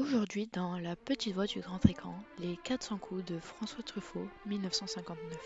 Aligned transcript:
Aujourd'hui, 0.00 0.48
dans 0.50 0.78
La 0.78 0.96
petite 0.96 1.34
voix 1.34 1.44
du 1.44 1.60
grand 1.60 1.84
écran, 1.84 2.14
les 2.38 2.56
400 2.64 2.96
coups 2.96 3.26
de 3.26 3.38
François 3.38 3.82
Truffaut, 3.84 4.26
1959. 4.46 5.38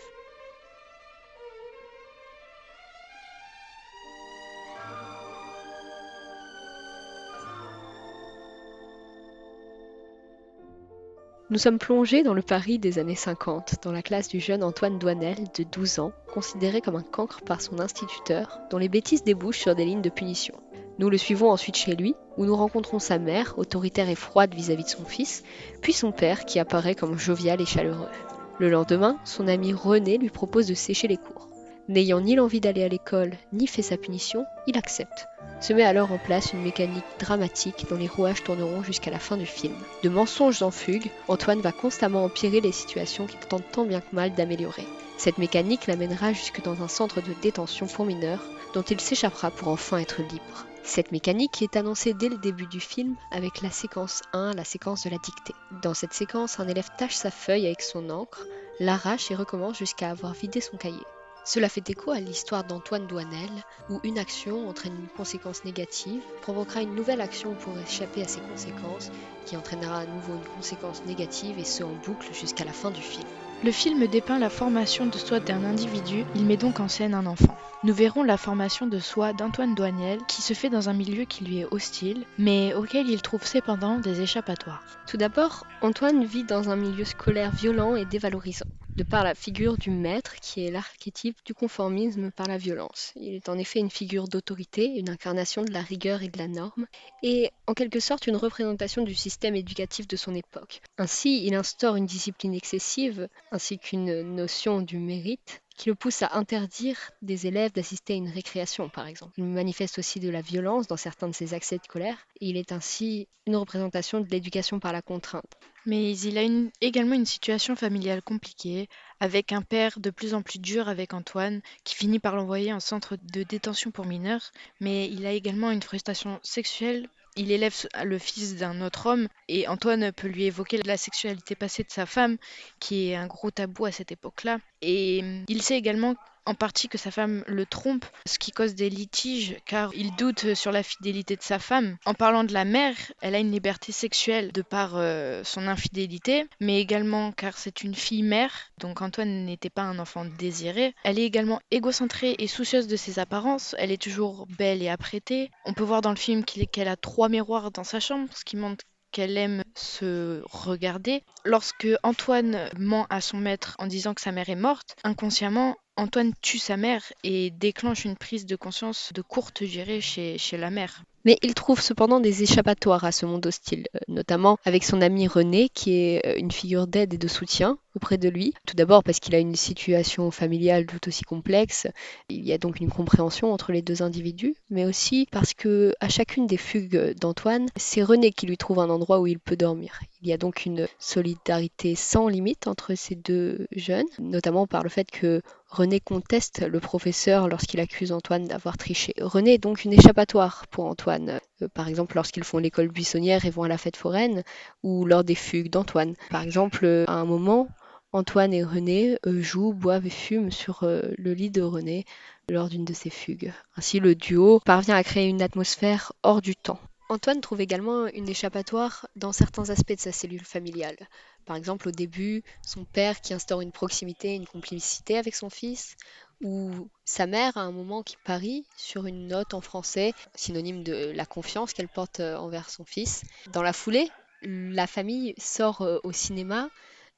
Nous 11.49 11.57
sommes 11.57 11.77
plongés 11.77 12.23
dans 12.23 12.33
le 12.33 12.41
Paris 12.41 12.79
des 12.79 12.99
années 12.99 13.15
50, 13.15 13.83
dans 13.83 13.91
la 13.91 14.01
classe 14.01 14.29
du 14.29 14.39
jeune 14.39 14.63
Antoine 14.63 14.97
Douanel, 14.97 15.35
de 15.57 15.63
12 15.63 15.99
ans, 15.99 16.13
considéré 16.33 16.79
comme 16.79 16.95
un 16.95 17.03
cancre 17.03 17.41
par 17.41 17.59
son 17.59 17.81
instituteur, 17.81 18.61
dont 18.71 18.77
les 18.77 18.87
bêtises 18.87 19.25
débouchent 19.25 19.59
sur 19.59 19.75
des 19.75 19.83
lignes 19.83 20.01
de 20.01 20.09
punition. 20.09 20.55
Nous 20.99 21.09
le 21.11 21.17
suivons 21.17 21.51
ensuite 21.51 21.75
chez 21.75 21.95
lui, 21.95 22.15
où 22.37 22.45
nous 22.45 22.55
rencontrons 22.55 22.97
sa 22.97 23.19
mère, 23.19 23.53
autoritaire 23.57 24.09
et 24.09 24.15
froide 24.15 24.55
vis-à-vis 24.55 24.85
de 24.85 24.89
son 24.89 25.05
fils, 25.05 25.43
puis 25.81 25.93
son 25.93 26.11
père, 26.11 26.45
qui 26.45 26.57
apparaît 26.57 26.95
comme 26.95 27.19
jovial 27.19 27.61
et 27.61 27.65
chaleureux. 27.65 28.09
Le 28.57 28.69
lendemain, 28.69 29.19
son 29.23 29.47
ami 29.47 29.73
René 29.73 30.17
lui 30.17 30.31
propose 30.31 30.65
de 30.65 30.73
sécher 30.73 31.07
les 31.07 31.17
cours. 31.17 31.47
N'ayant 31.87 32.19
ni 32.19 32.35
l'envie 32.35 32.59
d'aller 32.59 32.83
à 32.83 32.87
l'école, 32.87 33.33
ni 33.53 33.67
fait 33.67 33.83
sa 33.83 33.95
punition, 33.95 34.43
il 34.65 34.77
accepte. 34.77 35.27
Se 35.61 35.71
met 35.71 35.83
alors 35.83 36.11
en 36.11 36.17
place 36.17 36.51
une 36.51 36.63
mécanique 36.63 37.05
dramatique 37.19 37.85
dont 37.89 37.95
les 37.95 38.07
rouages 38.07 38.43
tourneront 38.43 38.83
jusqu'à 38.83 39.11
la 39.11 39.19
fin 39.19 39.37
du 39.37 39.45
film. 39.45 39.75
De 40.03 40.09
mensonges 40.09 40.63
en 40.63 40.71
fugue, 40.71 41.11
Antoine 41.27 41.61
va 41.61 41.71
constamment 41.71 42.25
empirer 42.25 42.59
les 42.59 42.71
situations 42.73 43.27
qu'il 43.27 43.39
tente 43.39 43.63
tant 43.71 43.85
bien 43.85 44.01
que 44.01 44.13
mal 44.15 44.33
d'améliorer. 44.33 44.87
Cette 45.17 45.37
mécanique 45.37 45.87
l'amènera 45.87 46.33
jusque 46.33 46.61
dans 46.63 46.81
un 46.81 46.87
centre 46.87 47.21
de 47.21 47.33
détention 47.41 47.85
pour 47.85 48.05
mineurs, 48.05 48.43
dont 48.73 48.81
il 48.81 48.99
s'échappera 48.99 49.49
pour 49.49 49.69
enfin 49.69 49.99
être 49.99 50.21
libre. 50.21 50.65
Cette 50.87 51.11
mécanique 51.11 51.61
est 51.61 51.75
annoncée 51.75 52.13
dès 52.13 52.29
le 52.29 52.37
début 52.37 52.65
du 52.65 52.79
film 52.79 53.15
avec 53.29 53.61
la 53.61 53.69
séquence 53.69 54.21
1, 54.31 54.53
la 54.53 54.63
séquence 54.63 55.03
de 55.03 55.09
la 55.09 55.17
dictée. 55.17 55.53
Dans 55.83 55.93
cette 55.93 56.13
séquence, 56.13 56.61
un 56.61 56.67
élève 56.67 56.87
tâche 56.97 57.13
sa 57.13 57.29
feuille 57.29 57.65
avec 57.65 57.81
son 57.81 58.09
encre, 58.09 58.45
l'arrache 58.79 59.29
et 59.29 59.35
recommence 59.35 59.77
jusqu'à 59.77 60.09
avoir 60.09 60.31
vidé 60.31 60.61
son 60.61 60.77
cahier. 60.77 61.03
Cela 61.43 61.67
fait 61.67 61.87
écho 61.89 62.11
à 62.11 62.21
l'histoire 62.21 62.63
d'Antoine 62.63 63.05
Douanel, 63.05 63.49
où 63.89 63.99
une 64.05 64.17
action 64.17 64.69
entraîne 64.69 64.95
une 64.95 65.09
conséquence 65.09 65.65
négative, 65.65 66.21
provoquera 66.41 66.81
une 66.81 66.95
nouvelle 66.95 67.21
action 67.21 67.53
pour 67.53 67.77
échapper 67.77 68.21
à 68.21 68.27
ces 68.27 68.39
conséquences, 68.39 69.11
qui 69.45 69.57
entraînera 69.57 69.99
à 69.99 70.05
nouveau 70.05 70.35
une 70.35 70.55
conséquence 70.55 71.03
négative 71.05 71.59
et 71.59 71.65
ce 71.65 71.83
en 71.83 71.93
boucle 72.05 72.33
jusqu'à 72.33 72.63
la 72.63 72.73
fin 72.73 72.91
du 72.91 73.01
film. 73.01 73.27
Le 73.61 73.71
film 73.73 74.07
dépeint 74.07 74.39
la 74.39 74.49
formation 74.49 75.05
de 75.05 75.17
soi 75.17 75.41
d'un 75.41 75.65
individu, 75.65 76.23
il 76.33 76.45
met 76.45 76.57
donc 76.57 76.79
en 76.79 76.87
scène 76.87 77.13
un 77.13 77.25
enfant. 77.25 77.56
Nous 77.83 77.93
verrons 77.93 78.23
la 78.23 78.37
formation 78.37 78.87
de 78.87 78.97
soi 78.97 79.33
d'Antoine 79.33 79.75
Douaniel 79.75 80.19
qui 80.27 80.41
se 80.41 80.55
fait 80.55 80.69
dans 80.69 80.89
un 80.89 80.93
milieu 80.93 81.25
qui 81.25 81.43
lui 81.43 81.59
est 81.59 81.67
hostile, 81.71 82.25
mais 82.39 82.73
auquel 82.73 83.07
il 83.07 83.21
trouve 83.21 83.45
cependant 83.45 83.99
des 83.99 84.21
échappatoires. 84.21 84.83
Tout 85.07 85.17
d'abord, 85.17 85.63
Antoine 85.81 86.25
vit 86.25 86.43
dans 86.43 86.69
un 86.69 86.75
milieu 86.75 87.05
scolaire 87.05 87.51
violent 87.51 87.95
et 87.95 88.05
dévalorisant 88.05 88.65
de 88.97 89.03
par 89.03 89.23
la 89.23 89.35
figure 89.35 89.77
du 89.77 89.91
maître 89.91 90.35
qui 90.41 90.65
est 90.65 90.71
l'archétype 90.71 91.37
du 91.45 91.53
conformisme 91.53 92.31
par 92.31 92.47
la 92.47 92.57
violence. 92.57 93.13
Il 93.15 93.35
est 93.35 93.47
en 93.47 93.59
effet 93.59 93.77
une 93.77 93.91
figure 93.91 94.27
d'autorité, 94.27 94.87
une 94.97 95.09
incarnation 95.09 95.63
de 95.63 95.71
la 95.71 95.81
rigueur 95.81 96.23
et 96.23 96.29
de 96.29 96.37
la 96.39 96.47
norme, 96.47 96.87
et 97.21 97.51
en 97.67 97.75
quelque 97.75 97.99
sorte 97.99 98.25
une 98.25 98.37
représentation 98.37 99.03
du 99.03 99.13
système 99.13 99.55
éducatif 99.55 100.07
de 100.07 100.15
son 100.15 100.33
époque. 100.33 100.81
Ainsi, 100.97 101.45
il 101.45 101.53
instaure 101.53 101.95
une 101.95 102.07
discipline 102.07 102.55
excessive, 102.55 103.29
ainsi 103.51 103.77
qu'une 103.77 104.35
notion 104.35 104.81
du 104.81 104.97
mérite, 104.97 105.61
qui 105.77 105.89
le 105.89 105.95
pousse 105.95 106.23
à 106.23 106.31
interdire 106.33 106.97
des 107.21 107.47
élèves 107.47 107.71
d'assister 107.71 108.13
à 108.13 108.17
une 108.17 108.29
récréation, 108.29 108.89
par 108.89 109.07
exemple. 109.07 109.33
Il 109.37 109.45
manifeste 109.45 109.99
aussi 109.99 110.19
de 110.19 110.29
la 110.29 110.41
violence 110.41 110.87
dans 110.87 110.97
certains 110.97 111.27
de 111.27 111.35
ses 111.35 111.53
accès 111.53 111.77
de 111.77 111.87
colère, 111.87 112.17
et 112.41 112.49
il 112.49 112.57
est 112.57 112.71
ainsi 112.71 113.27
une 113.45 113.55
représentation 113.55 114.19
de 114.19 114.27
l'éducation 114.29 114.79
par 114.79 114.91
la 114.91 115.03
contrainte. 115.03 115.55
Mais 115.85 116.17
il 116.17 116.37
a 116.37 116.41
également 116.81 117.15
une 117.15 117.25
situation 117.25 117.75
familiale 117.75 118.21
compliquée, 118.21 118.89
avec 119.19 119.53
un 119.53 119.61
père 119.61 119.99
de 119.99 120.09
plus 120.09 120.33
en 120.33 120.41
plus 120.41 120.59
dur 120.59 120.89
avec 120.89 121.13
Antoine, 121.13 121.61
qui 121.83 121.95
finit 121.95 122.19
par 122.19 122.35
l'envoyer 122.35 122.73
en 122.73 122.79
centre 122.79 123.15
de 123.15 123.43
détention 123.43 123.91
pour 123.91 124.05
mineurs, 124.05 124.51
mais 124.81 125.07
il 125.07 125.25
a 125.25 125.31
également 125.31 125.71
une 125.71 125.83
frustration 125.83 126.39
sexuelle 126.43 127.07
il 127.37 127.51
élève 127.51 127.73
le 128.03 128.17
fils 128.17 128.55
d'un 128.55 128.81
autre 128.81 129.05
homme 129.05 129.27
et 129.47 129.67
Antoine 129.67 130.11
peut 130.11 130.27
lui 130.27 130.45
évoquer 130.45 130.77
la 130.83 130.97
sexualité 130.97 131.55
passée 131.55 131.83
de 131.83 131.91
sa 131.91 132.05
femme, 132.05 132.37
qui 132.79 133.09
est 133.09 133.15
un 133.15 133.27
gros 133.27 133.51
tabou 133.51 133.85
à 133.85 133.91
cette 133.91 134.11
époque-là. 134.11 134.57
Et 134.81 135.21
hum, 135.23 135.45
il 135.47 135.61
sait 135.61 135.77
également 135.77 136.15
en 136.47 136.55
partie 136.55 136.87
que 136.87 136.97
sa 136.97 137.11
femme 137.11 137.43
le 137.45 137.65
trompe, 137.65 138.05
ce 138.25 138.39
qui 138.39 138.51
cause 138.51 138.73
des 138.73 138.89
litiges 138.89 139.57
car 139.65 139.93
il 139.93 140.15
doute 140.15 140.53
sur 140.53 140.71
la 140.71 140.81
fidélité 140.81 141.35
de 141.35 141.41
sa 141.41 141.59
femme. 141.59 141.97
En 142.05 142.13
parlant 142.13 142.43
de 142.43 142.53
la 142.53 142.65
mère, 142.65 142.95
elle 143.21 143.35
a 143.35 143.39
une 143.39 143.51
liberté 143.51 143.91
sexuelle 143.91 144.51
de 144.51 144.61
par 144.61 144.93
euh, 144.95 145.43
son 145.43 145.67
infidélité, 145.67 146.45
mais 146.59 146.79
également 146.79 147.31
car 147.33 147.57
c'est 147.57 147.83
une 147.83 147.95
fille 147.95 148.23
mère, 148.23 148.71
donc 148.79 149.01
Antoine 149.01 149.45
n'était 149.45 149.69
pas 149.69 149.83
un 149.83 149.99
enfant 149.99 150.25
désiré. 150.25 150.95
Elle 151.03 151.19
est 151.19 151.25
également 151.25 151.59
égocentrée 151.69 152.35
et 152.39 152.47
soucieuse 152.47 152.87
de 152.87 152.95
ses 152.95 153.19
apparences, 153.19 153.75
elle 153.77 153.91
est 153.91 154.01
toujours 154.01 154.47
belle 154.57 154.81
et 154.81 154.89
apprêtée. 154.89 155.51
On 155.65 155.73
peut 155.73 155.83
voir 155.83 156.01
dans 156.01 156.11
le 156.11 156.15
film 156.15 156.45
qu'elle 156.45 156.87
a 156.87 156.95
trois 156.95 157.29
miroirs 157.29 157.71
dans 157.71 157.83
sa 157.83 157.99
chambre, 157.99 158.29
ce 158.33 158.45
qui 158.45 158.55
montre 158.55 158.85
qu'elle 159.11 159.37
aime 159.37 159.63
se 159.75 160.41
regarder. 160.45 161.23
Lorsque 161.43 161.87
Antoine 162.03 162.69
ment 162.77 163.07
à 163.09 163.21
son 163.21 163.37
maître 163.37 163.75
en 163.79 163.87
disant 163.87 164.13
que 164.13 164.21
sa 164.21 164.31
mère 164.31 164.49
est 164.49 164.55
morte, 164.55 164.95
inconsciemment, 165.03 165.75
Antoine 165.99 166.33
tue 166.41 166.59
sa 166.59 166.77
mère 166.77 167.01
et 167.23 167.49
déclenche 167.49 168.05
une 168.05 168.15
prise 168.15 168.45
de 168.45 168.55
conscience 168.55 169.11
de 169.13 169.23
courte 169.23 169.63
durée 169.63 169.99
chez, 169.99 170.37
la 170.53 170.69
mère. 170.69 171.03
Mais 171.27 171.37
il 171.41 171.55
trouve 171.55 171.81
cependant 171.81 172.21
des 172.21 172.43
échappatoires 172.43 173.03
à 173.03 173.11
ce 173.11 173.25
monde 173.25 173.45
hostile, 173.45 173.85
euh, 173.93 173.99
notamment 174.07 174.59
avec 174.63 174.85
son 174.85 175.01
ami 175.01 175.27
René, 175.27 175.67
qui 175.67 175.91
est 175.91 176.25
euh, 176.25 176.37
une 176.37 176.53
figure 176.53 176.87
d'aide 176.87 177.13
et 177.13 177.17
de 177.17 177.27
soutien 177.27 177.77
auprès 177.97 178.17
de 178.17 178.29
lui. 178.29 178.53
Tout 178.65 178.77
d'abord 178.77 179.03
parce 179.03 179.19
qu'il 179.19 179.35
a 179.35 179.39
une 179.39 179.55
situation 179.55 180.31
familiale 180.31 180.85
tout 180.85 181.05
aussi 181.05 181.23
complexe, 181.23 181.87
il 182.29 182.45
y 182.45 182.53
a 182.53 182.57
donc 182.57 182.79
une 182.79 182.89
compréhension 182.89 183.51
entre 183.51 183.73
les 183.73 183.81
deux 183.81 184.03
individus, 184.03 184.55
mais 184.69 184.85
aussi 184.85 185.27
parce 185.29 185.53
que 185.53 185.93
à 185.99 186.07
chacune 186.07 186.47
des 186.47 186.57
fugues 186.57 187.13
d'Antoine, 187.19 187.65
c'est 187.75 188.03
René 188.03 188.31
qui 188.31 188.45
lui 188.45 188.55
trouve 188.55 188.79
un 188.79 188.89
endroit 188.89 189.19
où 189.19 189.27
il 189.27 189.39
peut 189.39 189.57
dormir. 189.57 189.99
Il 190.21 190.29
y 190.29 190.33
a 190.33 190.37
donc 190.37 190.65
une 190.65 190.87
solidarité 190.99 191.95
sans 191.95 192.27
limite 192.27 192.67
entre 192.67 192.95
ces 192.95 193.15
deux 193.15 193.67
jeunes, 193.75 194.07
notamment 194.19 194.65
par 194.65 194.83
le 194.83 194.89
fait 194.89 195.09
que 195.11 195.41
René 195.69 195.99
conteste 195.99 196.61
le 196.61 196.79
professeur 196.79 197.49
lorsqu'il 197.49 197.79
accuse 197.81 198.11
Antoine 198.11 198.45
d'avoir 198.45 198.77
triché. 198.77 199.13
René 199.19 199.55
est 199.55 199.57
donc 199.57 199.83
une 199.83 199.93
échappatoire 199.93 200.65
pour 200.67 200.85
Antoine, 200.85 201.16
euh, 201.61 201.67
par 201.73 201.87
exemple 201.87 202.15
lorsqu'ils 202.15 202.43
font 202.43 202.57
l'école 202.57 202.89
buissonnière 202.89 203.45
et 203.45 203.49
vont 203.49 203.63
à 203.63 203.67
la 203.67 203.77
fête 203.77 203.97
foraine, 203.97 204.43
ou 204.83 205.05
lors 205.05 205.23
des 205.23 205.35
fugues 205.35 205.69
d'Antoine. 205.69 206.15
Par 206.29 206.41
exemple, 206.41 206.85
euh, 206.85 207.05
à 207.07 207.13
un 207.13 207.25
moment, 207.25 207.67
Antoine 208.13 208.53
et 208.53 208.63
René 208.63 209.17
euh, 209.25 209.41
jouent, 209.41 209.73
boivent 209.73 210.05
et 210.05 210.11
fument 210.11 210.51
sur 210.51 210.79
le 210.83 211.33
lit 211.33 211.49
de 211.49 211.61
René 211.61 212.05
lors 212.49 212.69
d'une 212.69 212.85
de 212.85 212.93
ces 212.93 213.09
fugues. 213.09 213.53
Ainsi, 213.75 213.99
le 213.99 214.15
duo 214.15 214.59
parvient 214.65 214.95
à 214.95 215.03
créer 215.03 215.27
une 215.27 215.41
atmosphère 215.41 216.13
hors 216.23 216.41
du 216.41 216.55
temps. 216.55 216.79
Antoine 217.09 217.39
trouve 217.39 217.61
également 217.61 218.07
une 218.07 218.27
échappatoire 218.27 219.07
dans 219.15 219.31
certains 219.31 219.69
aspects 219.69 219.95
de 219.95 219.99
sa 219.99 220.11
cellule 220.11 220.43
familiale. 220.43 220.97
Par 221.45 221.55
exemple, 221.55 221.87
au 221.87 221.91
début, 221.91 222.43
son 222.61 222.83
père 222.83 223.21
qui 223.21 223.33
instaure 223.33 223.61
une 223.61 223.71
proximité, 223.71 224.35
une 224.35 224.45
complicité 224.45 225.17
avec 225.17 225.33
son 225.33 225.49
fils, 225.49 225.95
ou 226.43 226.89
sa 227.05 227.25
mère 227.25 227.57
à 227.57 227.61
un 227.61 227.71
moment 227.71 228.03
qui 228.03 228.17
parie 228.23 228.65
sur 228.75 229.05
une 229.05 229.27
note 229.27 229.53
en 229.53 229.61
français, 229.61 230.13
synonyme 230.35 230.83
de 230.83 231.11
la 231.15 231.25
confiance 231.25 231.73
qu'elle 231.73 231.87
porte 231.87 232.19
euh, 232.19 232.37
envers 232.37 232.69
son 232.69 232.85
fils. 232.85 233.23
Dans 233.53 233.63
la 233.63 233.73
foulée, 233.73 234.09
la 234.43 234.87
famille 234.87 235.33
sort 235.37 235.81
euh, 235.81 235.99
au 236.03 236.11
cinéma, 236.11 236.69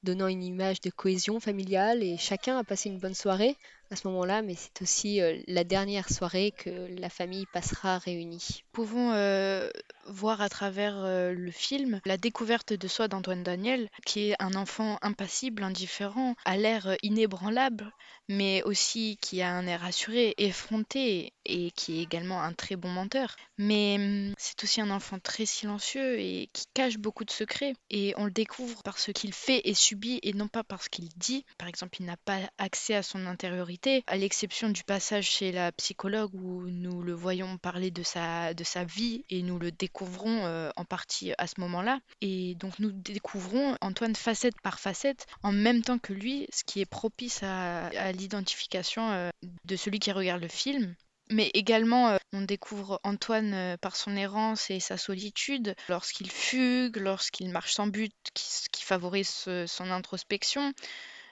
donnant 0.02 0.28
une 0.28 0.42
image 0.42 0.80
de 0.80 0.90
cohésion 0.90 1.40
familiale 1.40 2.02
et 2.02 2.16
chacun 2.16 2.58
a 2.58 2.64
passé 2.64 2.88
une 2.88 2.98
bonne 2.98 3.14
soirée 3.14 3.56
à 3.90 3.96
ce 3.96 4.06
moment-là, 4.08 4.42
mais 4.42 4.54
c'est 4.54 4.82
aussi 4.82 5.20
euh, 5.20 5.38
la 5.48 5.64
dernière 5.64 6.08
soirée 6.08 6.52
que 6.52 6.70
la 6.98 7.10
famille 7.10 7.46
passera 7.52 7.98
réunie. 7.98 8.62
Pouvons 8.72 9.12
euh, 9.12 9.68
voir 10.06 10.40
à 10.40 10.48
travers 10.48 10.96
euh, 11.02 11.32
le 11.32 11.50
film 11.50 12.00
la 12.04 12.16
découverte 12.16 12.72
de 12.72 12.88
soi 12.88 13.08
d'Antoine 13.08 13.42
Daniel, 13.42 13.88
qui 14.06 14.30
est 14.30 14.36
un 14.38 14.54
enfant 14.54 14.98
impassible, 15.02 15.64
indifférent, 15.64 16.36
à 16.44 16.56
l'air 16.56 16.96
inébranlable, 17.02 17.92
mais 18.28 18.62
aussi 18.62 19.18
qui 19.20 19.42
a 19.42 19.50
un 19.50 19.66
air 19.66 19.84
assuré, 19.84 20.34
effronté, 20.38 21.32
et 21.44 21.72
qui 21.72 21.98
est 21.98 22.02
également 22.02 22.42
un 22.42 22.52
très 22.52 22.76
bon 22.76 22.90
menteur. 22.90 23.34
Mais 23.58 23.96
hum, 23.98 24.34
c'est 24.38 24.62
aussi 24.62 24.80
un 24.80 24.90
enfant 24.90 25.18
très 25.18 25.46
silencieux 25.46 26.20
et 26.20 26.48
qui 26.52 26.64
cache 26.74 26.96
beaucoup 26.96 27.24
de 27.24 27.30
secrets, 27.30 27.74
et 27.90 28.14
on 28.16 28.24
le 28.24 28.30
découvre 28.30 28.84
par 28.84 28.98
ce 28.98 29.10
qu'il 29.10 29.34
fait 29.34 29.62
et 29.64 29.74
subit, 29.74 30.20
et 30.22 30.32
non 30.32 30.46
pas 30.46 30.62
par 30.62 30.80
ce 30.80 30.88
qu'il 30.88 31.08
dit. 31.16 31.44
Par 31.58 31.66
exemple, 31.66 31.96
il 31.98 32.06
n'a 32.06 32.16
pas 32.16 32.38
accès 32.58 32.94
à 32.94 33.02
son 33.02 33.26
intériorité 33.26 33.79
à 34.06 34.16
l'exception 34.16 34.68
du 34.68 34.84
passage 34.84 35.30
chez 35.30 35.52
la 35.52 35.72
psychologue 35.72 36.34
où 36.34 36.62
nous 36.68 37.02
le 37.02 37.14
voyons 37.14 37.56
parler 37.56 37.90
de 37.90 38.02
sa, 38.02 38.52
de 38.52 38.62
sa 38.62 38.84
vie 38.84 39.24
et 39.30 39.42
nous 39.42 39.58
le 39.58 39.70
découvrons 39.70 40.44
euh, 40.44 40.70
en 40.76 40.84
partie 40.84 41.32
à 41.38 41.46
ce 41.46 41.58
moment-là. 41.60 42.00
Et 42.20 42.54
donc 42.56 42.78
nous 42.78 42.90
découvrons 42.90 43.76
Antoine 43.80 44.14
facette 44.14 44.60
par 44.62 44.80
facette 44.80 45.26
en 45.42 45.52
même 45.52 45.82
temps 45.82 45.98
que 45.98 46.12
lui, 46.12 46.46
ce 46.52 46.62
qui 46.64 46.80
est 46.80 46.86
propice 46.86 47.42
à, 47.42 48.12
l'identification 48.12 49.10
euh, 49.12 49.30
de 49.64 49.76
celui 49.76 49.98
qui 49.98 50.12
regarde 50.12 50.42
le 50.42 50.48
film 50.48 50.94
mais 51.32 51.48
également 51.54 52.08
euh, 52.08 52.16
On 52.32 52.42
découvre 52.42 53.00
Antoine 53.04 53.76
par 53.80 53.94
son 53.94 54.16
errance 54.16 54.68
et 54.68 54.80
sa 54.80 54.96
solitude, 54.96 55.76
lorsqu'il 55.88 56.28
fugue, 56.28 56.96
lorsqu'il 56.96 57.50
marche 57.50 57.74
sans 57.74 57.86
but, 57.86 58.12
qui, 58.34 58.44
qui 58.72 58.82
favorise 58.82 59.46
son 59.66 59.90
introspection, 59.92 60.74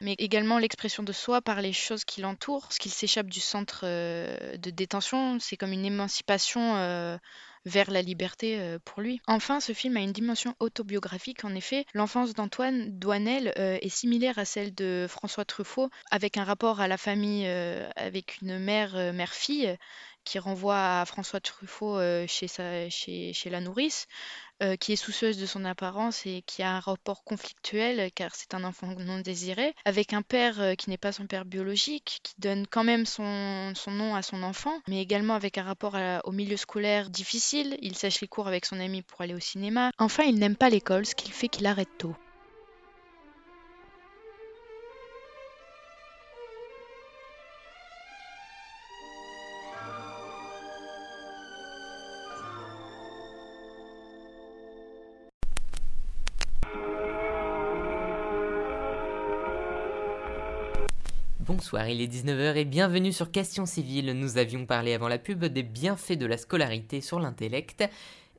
mais 0.01 0.15
également 0.19 0.59
l'expression 0.59 1.03
de 1.03 1.13
soi 1.13 1.41
par 1.41 1.61
les 1.61 1.73
choses 1.73 2.05
qui 2.05 2.21
l'entourent. 2.21 2.63
Lorsqu'il 2.65 2.93
s'échappe 2.93 3.29
du 3.29 3.41
centre 3.41 3.81
euh, 3.85 4.57
de 4.57 4.71
détention, 4.71 5.39
c'est 5.41 5.57
comme 5.57 5.73
une 5.73 5.85
émancipation 5.85 6.77
euh, 6.77 7.17
vers 7.65 7.91
la 7.91 8.03
liberté 8.03 8.59
euh, 8.59 8.79
pour 8.85 9.03
lui. 9.03 9.21
Enfin, 9.27 9.61
ce 9.61 9.73
film 9.73 9.97
a 9.97 10.01
une 10.01 10.13
dimension 10.13 10.55
autobiographique. 10.61 11.45
En 11.45 11.55
effet, 11.55 11.85
l'enfance 11.95 12.35
d'Antoine 12.35 12.99
Douanel 12.99 13.53
est 13.57 13.89
similaire 13.89 14.39
à 14.39 14.45
celle 14.45 14.75
de 14.75 15.07
François 15.09 15.45
Truffaut, 15.45 15.91
avec 16.11 16.37
un 16.37 16.45
rapport 16.45 16.81
à 16.81 16.89
la 16.89 16.97
famille 16.97 17.47
avec 17.97 18.41
une 18.41 18.59
mère, 18.59 18.95
mère-fille, 19.13 19.77
qui 20.25 20.39
renvoie 20.39 21.01
à 21.01 21.05
François 21.07 21.41
Truffaut 21.41 21.99
chez, 22.27 22.49
sa- 22.49 22.89
chez 22.91 23.51
la 23.51 23.61
nourrice, 23.61 24.07
euh, 24.63 24.77
qui 24.77 24.93
est 24.93 24.97
soucieuse 24.97 25.39
de 25.39 25.47
son 25.47 25.65
apparence 25.65 26.27
et 26.27 26.43
qui 26.47 26.63
a 26.63 26.77
un 26.77 26.81
rapport 26.81 27.25
conflictuel 27.25 28.11
car 28.15 28.35
c'est 28.35 28.55
un 28.55 28.65
enfant 28.65 28.89
non 28.99 29.21
désiré, 29.21 29.75
avec 29.85 30.13
un 30.13 30.23
père 30.23 30.61
euh, 30.61 30.75
qui 30.75 30.91
n'est 30.91 30.97
pas 30.97 31.13
son 31.13 31.27
père 31.27 31.45
biologique, 31.45 32.21
qui 32.23 32.35
donne 32.39 32.67
quand 32.67 32.85
même 32.85 33.07
son, 33.07 33.73
nom 33.89 34.15
à 34.15 34.23
son 34.23 34.43
enfant, 34.43 34.81
mais 34.89 35.01
également 35.01 35.35
avec 35.35 35.59
un 35.59 35.63
rapport 35.63 35.97
au 36.25 36.33
milieu 36.33 36.57
scolaire 36.57 37.11
difficile. 37.11 37.79
Il 37.81 37.97
sèche 37.97 38.21
les 38.21 38.29
cours 38.29 38.49
avec 38.49 38.67
son 38.67 38.81
ami 38.81 39.03
pour 39.03 39.21
aller 39.21 39.35
au 39.35 39.41
cinéma. 39.41 39.91
Enfin, 39.99 40.25
il 40.25 40.39
n'aime 40.39 40.57
pas 40.57 40.71
l'école, 40.71 41.07
ce 41.07 41.15
qui 41.15 41.31
fait 41.31 41.49
qu'il 41.49 41.67
arrête 41.67 41.89
tôt. 41.99 42.15
Bonsoir, 61.71 61.89
il 61.91 62.01
est 62.01 62.11
19h 62.11 62.57
et 62.57 62.65
bienvenue 62.65 63.13
sur 63.13 63.31
Question 63.31 63.67
Civile. 63.67 64.19
Nous 64.19 64.39
avions 64.39 64.65
parlé 64.65 64.95
avant 64.95 65.07
la 65.07 65.19
pub 65.19 65.45
des 65.45 65.63
bienfaits 65.63 66.17
de 66.17 66.25
la 66.25 66.39
scolarité 66.39 67.03
sur 67.03 67.21
l'intellect 67.21 67.85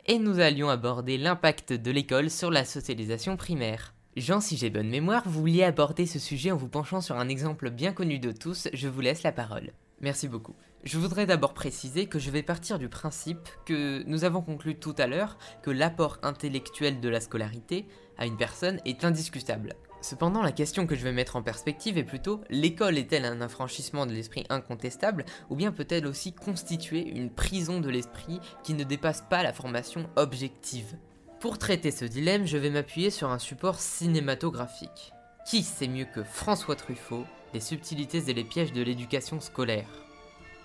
et 0.07 0.17
nous 0.17 0.39
allions 0.39 0.67
aborder 0.67 1.19
l'impact 1.19 1.73
de 1.73 1.91
l'école 1.91 2.31
sur 2.31 2.49
la 2.49 2.65
socialisation 2.65 3.37
primaire. 3.37 3.93
Jean, 4.17 4.41
si 4.41 4.57
j'ai 4.57 4.71
bonne 4.71 4.89
mémoire, 4.89 5.21
vous 5.27 5.41
vouliez 5.41 5.63
aborder 5.63 6.07
ce 6.07 6.17
sujet 6.17 6.49
en 6.49 6.57
vous 6.57 6.69
penchant 6.69 7.01
sur 7.01 7.17
un 7.17 7.29
exemple 7.29 7.69
bien 7.69 7.93
connu 7.93 8.17
de 8.17 8.31
tous, 8.31 8.67
je 8.73 8.87
vous 8.87 9.01
laisse 9.01 9.21
la 9.21 9.31
parole. 9.31 9.73
Merci 10.01 10.27
beaucoup. 10.27 10.55
Je 10.83 10.97
voudrais 10.97 11.27
d'abord 11.27 11.53
préciser 11.53 12.07
que 12.07 12.17
je 12.17 12.31
vais 12.31 12.41
partir 12.41 12.79
du 12.79 12.89
principe 12.89 13.47
que 13.63 14.01
nous 14.07 14.23
avons 14.23 14.41
conclu 14.41 14.73
tout 14.73 14.95
à 14.97 15.05
l'heure 15.05 15.37
que 15.61 15.69
l'apport 15.69 16.17
intellectuel 16.23 16.99
de 16.99 17.09
la 17.09 17.21
scolarité 17.21 17.85
à 18.17 18.25
une 18.25 18.37
personne 18.37 18.79
est 18.85 19.05
indiscutable. 19.05 19.75
Cependant, 20.01 20.41
la 20.41 20.53
question 20.53 20.87
que 20.87 20.95
je 20.95 21.03
vais 21.03 21.11
mettre 21.11 21.35
en 21.35 21.41
perspective 21.41 21.97
est 21.97 22.03
plutôt 22.03 22.41
l'école 22.49 22.97
est-elle 22.97 23.25
un 23.25 23.41
infranchissement 23.41 24.05
de 24.05 24.13
l'esprit 24.13 24.45
incontestable 24.49 25.25
ou 25.49 25.55
bien 25.55 25.71
peut-elle 25.71 26.07
aussi 26.07 26.33
constituer 26.33 27.05
une 27.07 27.29
prison 27.29 27.81
de 27.81 27.89
l'esprit 27.89 28.39
qui 28.63 28.73
ne 28.73 28.85
dépasse 28.85 29.23
pas 29.29 29.43
la 29.43 29.53
formation 29.53 30.09
objective? 30.15 30.97
Pour 31.41 31.57
traiter 31.57 31.91
ce 31.91 32.05
dilemme, 32.05 32.45
je 32.45 32.57
vais 32.57 32.69
m'appuyer 32.69 33.09
sur 33.09 33.29
un 33.29 33.39
support 33.39 33.79
cinématographique. 33.79 35.13
Qui 35.45 35.63
sait 35.63 35.87
mieux 35.87 36.05
que 36.05 36.23
François 36.23 36.75
Truffaut 36.75 37.25
les 37.53 37.59
subtilités 37.59 38.29
et 38.29 38.33
les 38.33 38.43
pièges 38.43 38.73
de 38.73 38.81
l'éducation 38.81 39.39
scolaire? 39.39 40.08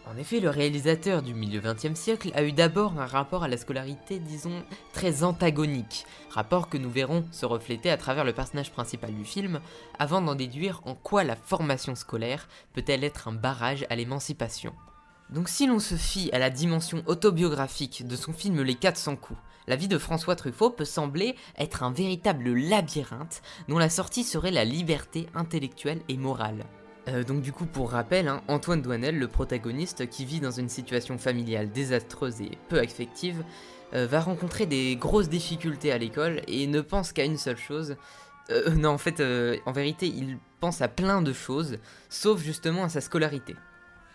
En 0.07 0.19
effet, 0.19 0.41
le 0.41 0.51
réalisateur 0.51 1.23
du 1.23 1.33
milieu 1.33 1.61
XXe 1.61 1.99
siècle 1.99 2.31
a 2.35 2.43
eu 2.43 2.53
d'abord 2.53 3.01
un 3.01 3.07
rapport 3.07 3.43
à 3.43 3.49
la 3.49 3.57
scolarité, 3.57 4.19
disons, 4.19 4.63
très 4.93 5.25
antagonique, 5.25 6.05
rapport 6.29 6.69
que 6.69 6.77
nous 6.77 6.91
verrons 6.91 7.25
se 7.31 7.47
refléter 7.47 7.91
à 7.91 7.97
travers 7.97 8.25
le 8.25 8.35
personnage 8.35 8.71
principal 8.71 9.15
du 9.15 9.25
film, 9.25 9.61
avant 9.99 10.21
d'en 10.21 10.35
déduire 10.35 10.83
en 10.85 10.95
quoi 10.95 11.25
la 11.25 11.37
formation 11.37 11.95
scolaire 11.95 12.49
peut-elle 12.75 13.03
être 13.03 13.29
un 13.29 13.33
barrage 13.33 13.87
à 13.89 13.97
l'émancipation. 13.97 14.75
Donc 15.31 15.49
si 15.49 15.67
l'on 15.67 15.79
se 15.79 15.95
fie 15.95 16.29
à 16.33 16.39
la 16.39 16.51
dimension 16.51 17.03
autobiographique 17.07 18.07
de 18.07 18.15
son 18.15 18.35
film 18.35 18.63
Les 18.63 18.75
400 18.75 19.17
coups, 19.17 19.41
la 19.67 19.77
vie 19.77 19.89
de 19.89 19.97
François 19.97 20.37
Truffaut 20.37 20.69
peut 20.69 20.85
sembler 20.85 21.35
être 21.57 21.83
un 21.83 21.91
véritable 21.91 22.53
labyrinthe 22.53 23.41
dont 23.69 23.79
la 23.79 23.89
sortie 23.89 24.25
serait 24.25 24.51
la 24.51 24.67
liberté 24.67 25.27
intellectuelle 25.35 26.03
et 26.09 26.19
morale. 26.19 26.67
Euh, 27.09 27.23
donc 27.23 27.43
du 27.43 27.53
coup, 27.53 27.67
pour 27.67 27.91
rappel, 27.91 28.29
hein, 28.29 28.43
Antoine 28.49 28.83
Douanel, 28.83 29.19
le 29.19 29.29
protagoniste 29.29 30.09
qui 30.09 30.25
vit 30.25 30.41
dans 30.41 30.51
une 30.51 30.69
situation 30.69 31.19
familiale 31.19 31.71
désastreuse 31.71 32.41
et 32.41 32.59
peu 32.69 32.79
affective, 32.79 33.45
euh, 33.95 34.07
va 34.07 34.21
rencontrer 34.21 34.67
des 34.67 34.97
grosses 34.97 35.29
difficultés 35.29 35.93
à 35.93 35.99
l'école 35.99 36.41
et 36.49 36.67
ne 36.67 36.81
pense 36.81 37.13
qu'à 37.13 37.25
une 37.25 37.39
seule 37.39 37.59
chose. 37.59 37.97
Euh, 38.51 38.71
non, 38.71 38.91
en 38.91 38.99
fait, 38.99 39.23
en 39.67 39.73
vérité, 39.73 40.07
il 40.07 40.39
pense 40.61 40.81
à 40.81 40.89
plein 40.89 41.23
de 41.23 41.33
choses, 41.33 41.79
sauf 42.09 42.41
justement 42.41 42.85
à 42.85 42.89
sa 42.89 43.01
scolarité. 43.01 43.55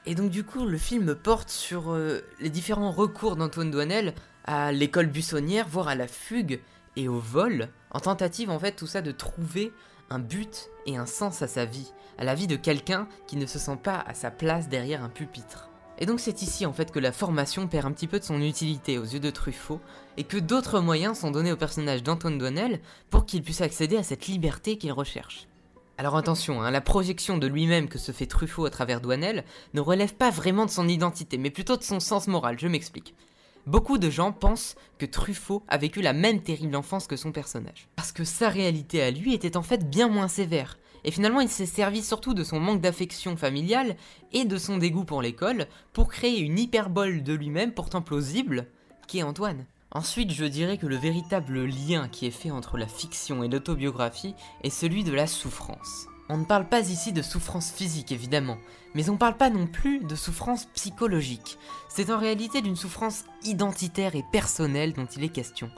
Et 0.05 0.15
donc 0.15 0.31
du 0.31 0.43
coup, 0.43 0.65
le 0.65 0.77
film 0.77 1.13
porte 1.13 1.49
sur 1.49 1.95
les 2.39 2.49
différents 2.49 2.91
recours 2.91 3.35
d'Antoine 3.35 3.69
Douanel 3.69 4.15
à 4.45 4.71
l'école 4.71 5.07
buissonnière, 5.07 5.67
voire 5.67 5.89
à 5.89 5.95
la 5.95 6.07
fugue 6.07 6.61
et 6.95 7.07
au 7.07 7.19
vol, 7.19 7.67
en 7.91 7.99
tentative 7.99 8.49
en 8.49 8.57
fait 8.57 8.71
tout 8.71 8.87
ça 8.87 9.01
de 9.01 9.11
trouver 9.11 9.71
un 10.09 10.19
but 10.19 10.69
et 10.85 10.97
un 10.97 11.05
sens 11.05 11.41
à 11.41 11.47
sa 11.47 11.65
vie, 11.65 11.91
à 12.17 12.23
la 12.23 12.35
vie 12.35 12.47
de 12.47 12.55
quelqu'un 12.55 13.07
qui 13.27 13.37
ne 13.37 13.45
se 13.45 13.59
sent 13.59 13.77
pas 13.81 13.99
à 13.99 14.13
sa 14.13 14.31
place 14.31 14.69
derrière 14.69 15.03
un 15.03 15.09
pupitre. 15.09 15.69
Et 15.99 16.05
donc 16.05 16.19
c'est 16.19 16.41
ici 16.41 16.65
en 16.65 16.73
fait 16.73 16.91
que 16.91 16.99
la 16.99 17.11
formation 17.11 17.67
perd 17.67 17.85
un 17.85 17.91
petit 17.91 18.07
peu 18.07 18.19
de 18.19 18.23
son 18.23 18.41
utilité 18.41 18.97
aux 18.97 19.03
yeux 19.03 19.19
de 19.19 19.29
Truffaut, 19.29 19.81
et 20.17 20.23
que 20.23 20.37
d'autres 20.37 20.79
moyens 20.79 21.19
sont 21.19 21.31
donnés 21.31 21.51
au 21.51 21.57
personnage 21.57 22.03
d'Antoine 22.03 22.37
Douanel 22.37 22.79
pour 23.09 23.25
qu'il 23.25 23.41
puisse 23.41 23.61
accéder 23.61 23.97
à 23.97 24.03
cette 24.03 24.27
liberté 24.27 24.77
qu'il 24.77 24.91
recherche. 24.91 25.47
Alors 25.97 26.15
attention, 26.15 26.61
hein, 26.61 26.71
la 26.71 26.79
projection 26.79 27.37
de 27.37 27.47
lui-même 27.47 27.89
que 27.89 27.97
se 27.97 28.13
fait 28.13 28.25
Truffaut 28.25 28.65
à 28.65 28.69
travers 28.69 29.01
Douanel 29.01 29.43
ne 29.73 29.81
relève 29.81 30.13
pas 30.13 30.29
vraiment 30.29 30.65
de 30.65 30.71
son 30.71 30.87
identité, 30.87 31.37
mais 31.37 31.49
plutôt 31.49 31.75
de 31.75 31.83
son 31.83 31.99
sens 31.99 32.27
moral, 32.27 32.57
je 32.57 32.67
m'explique. 32.67 33.13
Beaucoup 33.69 33.99
de 33.99 34.09
gens 34.09 34.31
pensent 34.31 34.73
que 34.97 35.05
Truffaut 35.05 35.61
a 35.67 35.77
vécu 35.77 36.01
la 36.01 36.13
même 36.13 36.41
terrible 36.41 36.75
enfance 36.75 37.05
que 37.05 37.15
son 37.15 37.31
personnage. 37.31 37.87
Parce 37.95 38.11
que 38.11 38.23
sa 38.23 38.49
réalité 38.49 39.03
à 39.03 39.11
lui 39.11 39.35
était 39.35 39.57
en 39.57 39.61
fait 39.61 39.87
bien 39.87 40.07
moins 40.07 40.27
sévère. 40.27 40.79
Et 41.03 41.11
finalement, 41.11 41.39
il 41.39 41.49
s'est 41.49 41.67
servi 41.67 42.01
surtout 42.01 42.33
de 42.33 42.43
son 42.43 42.59
manque 42.59 42.81
d'affection 42.81 43.37
familiale 43.37 43.95
et 44.33 44.45
de 44.45 44.57
son 44.57 44.77
dégoût 44.77 45.05
pour 45.05 45.21
l'école 45.21 45.67
pour 45.93 46.07
créer 46.07 46.39
une 46.39 46.57
hyperbole 46.57 47.21
de 47.21 47.33
lui-même 47.33 47.75
pourtant 47.75 48.01
plausible, 48.01 48.65
qui 49.07 49.19
est 49.19 49.23
Antoine. 49.23 49.67
Ensuite, 49.91 50.31
je 50.31 50.45
dirais 50.45 50.79
que 50.79 50.87
le 50.87 50.97
véritable 50.97 51.63
lien 51.65 52.09
qui 52.09 52.25
est 52.25 52.31
fait 52.31 52.49
entre 52.49 52.75
la 52.79 52.87
fiction 52.87 53.43
et 53.43 53.49
l'autobiographie 53.49 54.33
est 54.63 54.71
celui 54.71 55.03
de 55.03 55.13
la 55.13 55.27
souffrance. 55.27 56.08
On 56.31 56.37
ne 56.37 56.45
parle 56.45 56.69
pas 56.69 56.89
ici 56.89 57.11
de 57.11 57.23
souffrance 57.23 57.71
physique 57.71 58.11
évidemment, 58.11 58.57
mais 58.93 59.09
on 59.09 59.17
parle 59.17 59.35
pas 59.35 59.49
non 59.49 59.65
plus 59.65 59.99
de 60.01 60.15
souffrance 60.15 60.65
psychologique. 60.75 61.57
C'est 61.89 62.11
en 62.11 62.19
réalité 62.19 62.61
d'une 62.61 62.75
souffrance 62.75 63.25
identitaire 63.43 64.15
et 64.15 64.23
personnelle 64.31 64.93
dont 64.93 65.07
il 65.07 65.23
est 65.23 65.29
question. 65.29 65.71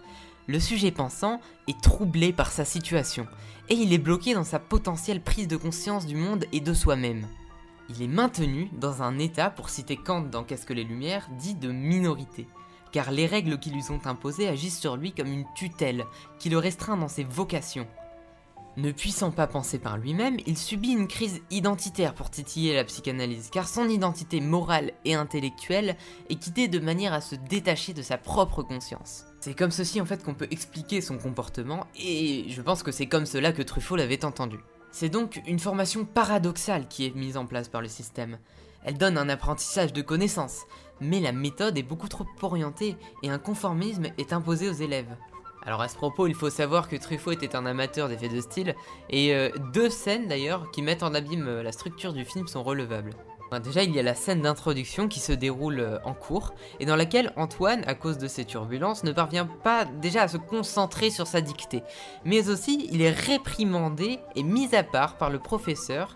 Le 0.47 0.59
sujet 0.59 0.91
pensant 0.91 1.39
est 1.69 1.79
troublé 1.79 2.33
par 2.33 2.51
sa 2.51 2.65
situation, 2.65 3.27
et 3.69 3.75
il 3.75 3.93
est 3.93 3.97
bloqué 3.97 4.33
dans 4.33 4.43
sa 4.43 4.59
potentielle 4.59 5.21
prise 5.21 5.47
de 5.47 5.55
conscience 5.55 6.05
du 6.05 6.17
monde 6.17 6.43
et 6.51 6.59
de 6.59 6.73
soi-même. 6.73 7.25
Il 7.87 8.01
est 8.01 8.07
maintenu 8.07 8.69
dans 8.73 9.03
un 9.03 9.19
état, 9.19 9.51
pour 9.51 9.69
citer 9.69 9.95
Kant 9.95 10.21
dans 10.21 10.43
Qu'est-ce 10.43 10.65
que 10.65 10.73
les 10.73 10.83
Lumières, 10.83 11.29
dit 11.39 11.55
de 11.55 11.71
minorité, 11.71 12.45
car 12.91 13.11
les 13.11 13.25
règles 13.25 13.57
qui 13.57 13.69
lui 13.69 13.83
sont 13.83 14.05
imposées 14.05 14.49
agissent 14.49 14.79
sur 14.79 14.97
lui 14.97 15.13
comme 15.13 15.31
une 15.31 15.47
tutelle, 15.55 16.05
qui 16.39 16.49
le 16.49 16.57
restreint 16.57 16.97
dans 16.97 17.07
ses 17.07 17.23
vocations. 17.23 17.87
Ne 18.77 18.93
puissant 18.93 19.31
pas 19.31 19.47
penser 19.47 19.79
par 19.79 19.97
lui-même, 19.97 20.37
il 20.45 20.57
subit 20.57 20.93
une 20.93 21.09
crise 21.09 21.41
identitaire 21.51 22.13
pour 22.13 22.29
titiller 22.29 22.73
la 22.73 22.85
psychanalyse, 22.85 23.49
car 23.51 23.67
son 23.67 23.89
identité 23.89 24.39
morale 24.39 24.93
et 25.03 25.13
intellectuelle 25.13 25.97
est 26.29 26.35
quittée 26.35 26.69
de 26.69 26.79
manière 26.79 27.11
à 27.11 27.19
se 27.19 27.35
détacher 27.35 27.93
de 27.93 28.01
sa 28.01 28.17
propre 28.17 28.63
conscience. 28.63 29.25
C'est 29.41 29.57
comme 29.57 29.71
ceci 29.71 29.99
en 29.99 30.05
fait 30.05 30.23
qu'on 30.23 30.35
peut 30.35 30.47
expliquer 30.51 31.01
son 31.01 31.17
comportement, 31.17 31.85
et 31.99 32.45
je 32.47 32.61
pense 32.61 32.81
que 32.81 32.93
c'est 32.93 33.07
comme 33.07 33.25
cela 33.25 33.51
que 33.51 33.61
Truffaut 33.61 33.97
l'avait 33.97 34.23
entendu. 34.23 34.57
C'est 34.91 35.09
donc 35.09 35.41
une 35.47 35.59
formation 35.59 36.05
paradoxale 36.05 36.87
qui 36.87 37.05
est 37.05 37.15
mise 37.15 37.35
en 37.35 37.45
place 37.45 37.67
par 37.67 37.81
le 37.81 37.89
système. 37.89 38.37
Elle 38.85 38.97
donne 38.97 39.17
un 39.17 39.27
apprentissage 39.27 39.91
de 39.91 40.01
connaissances, 40.01 40.61
mais 41.01 41.19
la 41.19 41.33
méthode 41.33 41.77
est 41.77 41.83
beaucoup 41.83 42.07
trop 42.07 42.25
orientée 42.41 42.95
et 43.21 43.29
un 43.29 43.37
conformisme 43.37 44.07
est 44.17 44.31
imposé 44.31 44.69
aux 44.69 44.73
élèves. 44.73 45.13
Alors 45.63 45.81
à 45.81 45.87
ce 45.87 45.95
propos, 45.95 46.25
il 46.25 46.33
faut 46.33 46.49
savoir 46.49 46.87
que 46.87 46.95
Truffaut 46.95 47.31
était 47.31 47.55
un 47.55 47.67
amateur 47.67 48.09
d'effets 48.09 48.29
de 48.29 48.41
style, 48.41 48.75
et 49.09 49.35
euh, 49.35 49.49
deux 49.73 49.89
scènes 49.89 50.27
d'ailleurs 50.27 50.71
qui 50.71 50.81
mettent 50.81 51.03
en 51.03 51.13
abîme 51.13 51.47
euh, 51.47 51.63
la 51.63 51.71
structure 51.71 52.13
du 52.13 52.25
film 52.25 52.47
sont 52.47 52.63
relevables. 52.63 53.11
Déjà, 53.65 53.83
il 53.83 53.93
y 53.93 53.99
a 53.99 54.03
la 54.03 54.15
scène 54.15 54.41
d'introduction 54.41 55.09
qui 55.09 55.19
se 55.19 55.33
déroule 55.33 55.81
euh, 55.81 55.97
en 56.05 56.13
cours, 56.13 56.53
et 56.79 56.85
dans 56.85 56.95
laquelle 56.95 57.33
Antoine, 57.35 57.83
à 57.85 57.95
cause 57.95 58.17
de 58.17 58.27
ses 58.27 58.45
turbulences, 58.45 59.03
ne 59.03 59.11
parvient 59.11 59.45
pas 59.45 59.85
déjà 59.85 60.23
à 60.23 60.27
se 60.29 60.37
concentrer 60.37 61.09
sur 61.09 61.27
sa 61.27 61.41
dictée, 61.41 61.83
mais 62.23 62.49
aussi 62.49 62.87
il 62.91 63.01
est 63.01 63.11
réprimandé 63.11 64.19
et 64.35 64.43
mis 64.43 64.73
à 64.73 64.83
part 64.83 65.17
par 65.17 65.29
le 65.29 65.39
professeur, 65.39 66.15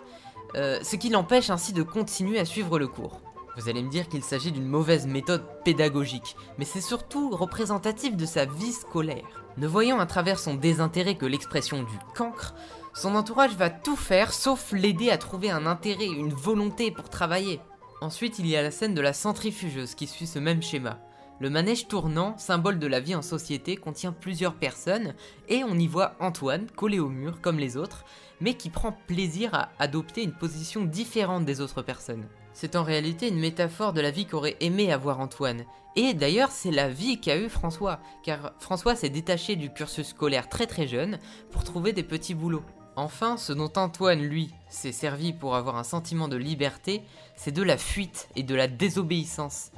ce 0.53 0.95
qui 0.95 1.09
l'empêche 1.09 1.49
ainsi 1.49 1.73
de 1.73 1.83
continuer 1.83 2.39
à 2.39 2.45
suivre 2.45 2.79
le 2.79 2.87
cours. 2.87 3.24
Vous 3.57 3.69
allez 3.69 3.81
me 3.81 3.89
dire 3.89 4.09
qu'il 4.09 4.23
s'agit 4.23 4.51
d'une 4.51 4.67
mauvaise 4.67 5.07
méthode 5.07 5.43
pédagogique, 5.63 6.35
mais 6.57 6.65
c'est 6.65 6.81
surtout 6.81 7.29
représentatif 7.29 8.17
de 8.17 8.25
sa 8.25 8.45
vie 8.45 8.73
scolaire. 8.73 9.45
Ne 9.57 9.67
voyant 9.67 9.99
à 9.99 10.05
travers 10.05 10.39
son 10.39 10.55
désintérêt 10.55 11.15
que 11.15 11.25
l'expression 11.25 11.83
du 11.83 11.97
cancre, 12.15 12.53
son 12.93 13.15
entourage 13.15 13.55
va 13.55 13.69
tout 13.69 13.95
faire 13.95 14.33
sauf 14.33 14.73
l'aider 14.73 15.09
à 15.09 15.17
trouver 15.17 15.51
un 15.51 15.65
intérêt, 15.65 16.07
une 16.07 16.33
volonté 16.33 16.91
pour 16.91 17.09
travailler. 17.09 17.61
Ensuite, 18.01 18.39
il 18.39 18.47
y 18.47 18.57
a 18.57 18.61
la 18.61 18.71
scène 18.71 18.93
de 18.93 19.01
la 19.01 19.13
centrifugeuse 19.13 19.95
qui 19.95 20.07
suit 20.07 20.27
ce 20.27 20.39
même 20.39 20.61
schéma. 20.61 20.99
Le 21.39 21.49
manège 21.49 21.87
tournant, 21.87 22.37
symbole 22.37 22.79
de 22.79 22.87
la 22.87 22.99
vie 22.99 23.15
en 23.15 23.21
société, 23.21 23.77
contient 23.77 24.13
plusieurs 24.13 24.55
personnes 24.55 25.13
et 25.49 25.63
on 25.63 25.77
y 25.77 25.87
voit 25.87 26.15
Antoine 26.19 26.67
collé 26.75 26.99
au 26.99 27.09
mur 27.09 27.41
comme 27.41 27.59
les 27.59 27.75
autres, 27.77 28.05
mais 28.41 28.53
qui 28.53 28.69
prend 28.69 28.93
plaisir 29.07 29.53
à 29.53 29.69
adopter 29.79 30.23
une 30.23 30.33
position 30.33 30.85
différente 30.85 31.45
des 31.45 31.59
autres 31.61 31.81
personnes. 31.81 32.25
C'est 32.55 32.77
en 32.77 32.83
réalité 32.83 33.27
une 33.27 33.37
métaphore 33.37 33.91
de 33.91 33.99
la 33.99 34.11
vie 34.11 34.25
qu'aurait 34.25 34.55
aimé 34.61 34.93
avoir 34.93 35.19
Antoine. 35.19 35.65
Et 35.97 36.13
d'ailleurs, 36.13 36.51
c'est 36.51 36.71
la 36.71 36.87
vie 36.87 37.19
qu'a 37.19 37.37
eu 37.37 37.49
François, 37.49 37.99
car 38.23 38.53
François 38.59 38.95
s'est 38.95 39.09
détaché 39.09 39.57
du 39.57 39.69
cursus 39.69 40.07
scolaire 40.07 40.47
très 40.47 40.65
très 40.65 40.87
jeune 40.87 41.19
pour 41.51 41.65
trouver 41.65 41.91
des 41.91 42.01
petits 42.01 42.33
boulots. 42.33 42.63
Enfin, 42.95 43.35
ce 43.35 43.51
dont 43.51 43.73
Antoine, 43.75 44.21
lui, 44.21 44.51
s'est 44.69 44.93
servi 44.93 45.33
pour 45.33 45.57
avoir 45.57 45.75
un 45.75 45.83
sentiment 45.83 46.29
de 46.29 46.37
liberté, 46.37 47.03
c'est 47.35 47.51
de 47.51 47.61
la 47.61 47.77
fuite 47.77 48.29
et 48.37 48.43
de 48.43 48.55
la 48.55 48.69
désobéissance. 48.69 49.71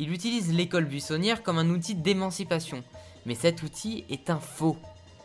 Il 0.00 0.12
utilise 0.12 0.52
l'école 0.52 0.86
buissonnière 0.86 1.44
comme 1.44 1.58
un 1.58 1.70
outil 1.70 1.94
d'émancipation, 1.94 2.82
mais 3.26 3.36
cet 3.36 3.62
outil 3.62 4.04
est 4.10 4.28
un 4.28 4.40
faux. 4.40 4.76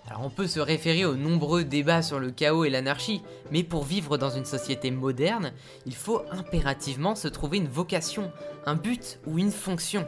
Alors 0.07 0.23
on 0.23 0.29
peut 0.29 0.47
se 0.47 0.59
référer 0.59 1.05
aux 1.05 1.15
nombreux 1.15 1.63
débats 1.63 2.01
sur 2.01 2.19
le 2.19 2.31
chaos 2.31 2.65
et 2.65 2.69
l'anarchie, 2.69 3.21
mais 3.51 3.63
pour 3.63 3.83
vivre 3.83 4.17
dans 4.17 4.29
une 4.29 4.45
société 4.45 4.91
moderne, 4.91 5.51
il 5.85 5.95
faut 5.95 6.21
impérativement 6.31 7.15
se 7.15 7.27
trouver 7.27 7.57
une 7.57 7.67
vocation, 7.67 8.31
un 8.65 8.75
but 8.75 9.19
ou 9.27 9.37
une 9.37 9.51
fonction. 9.51 10.07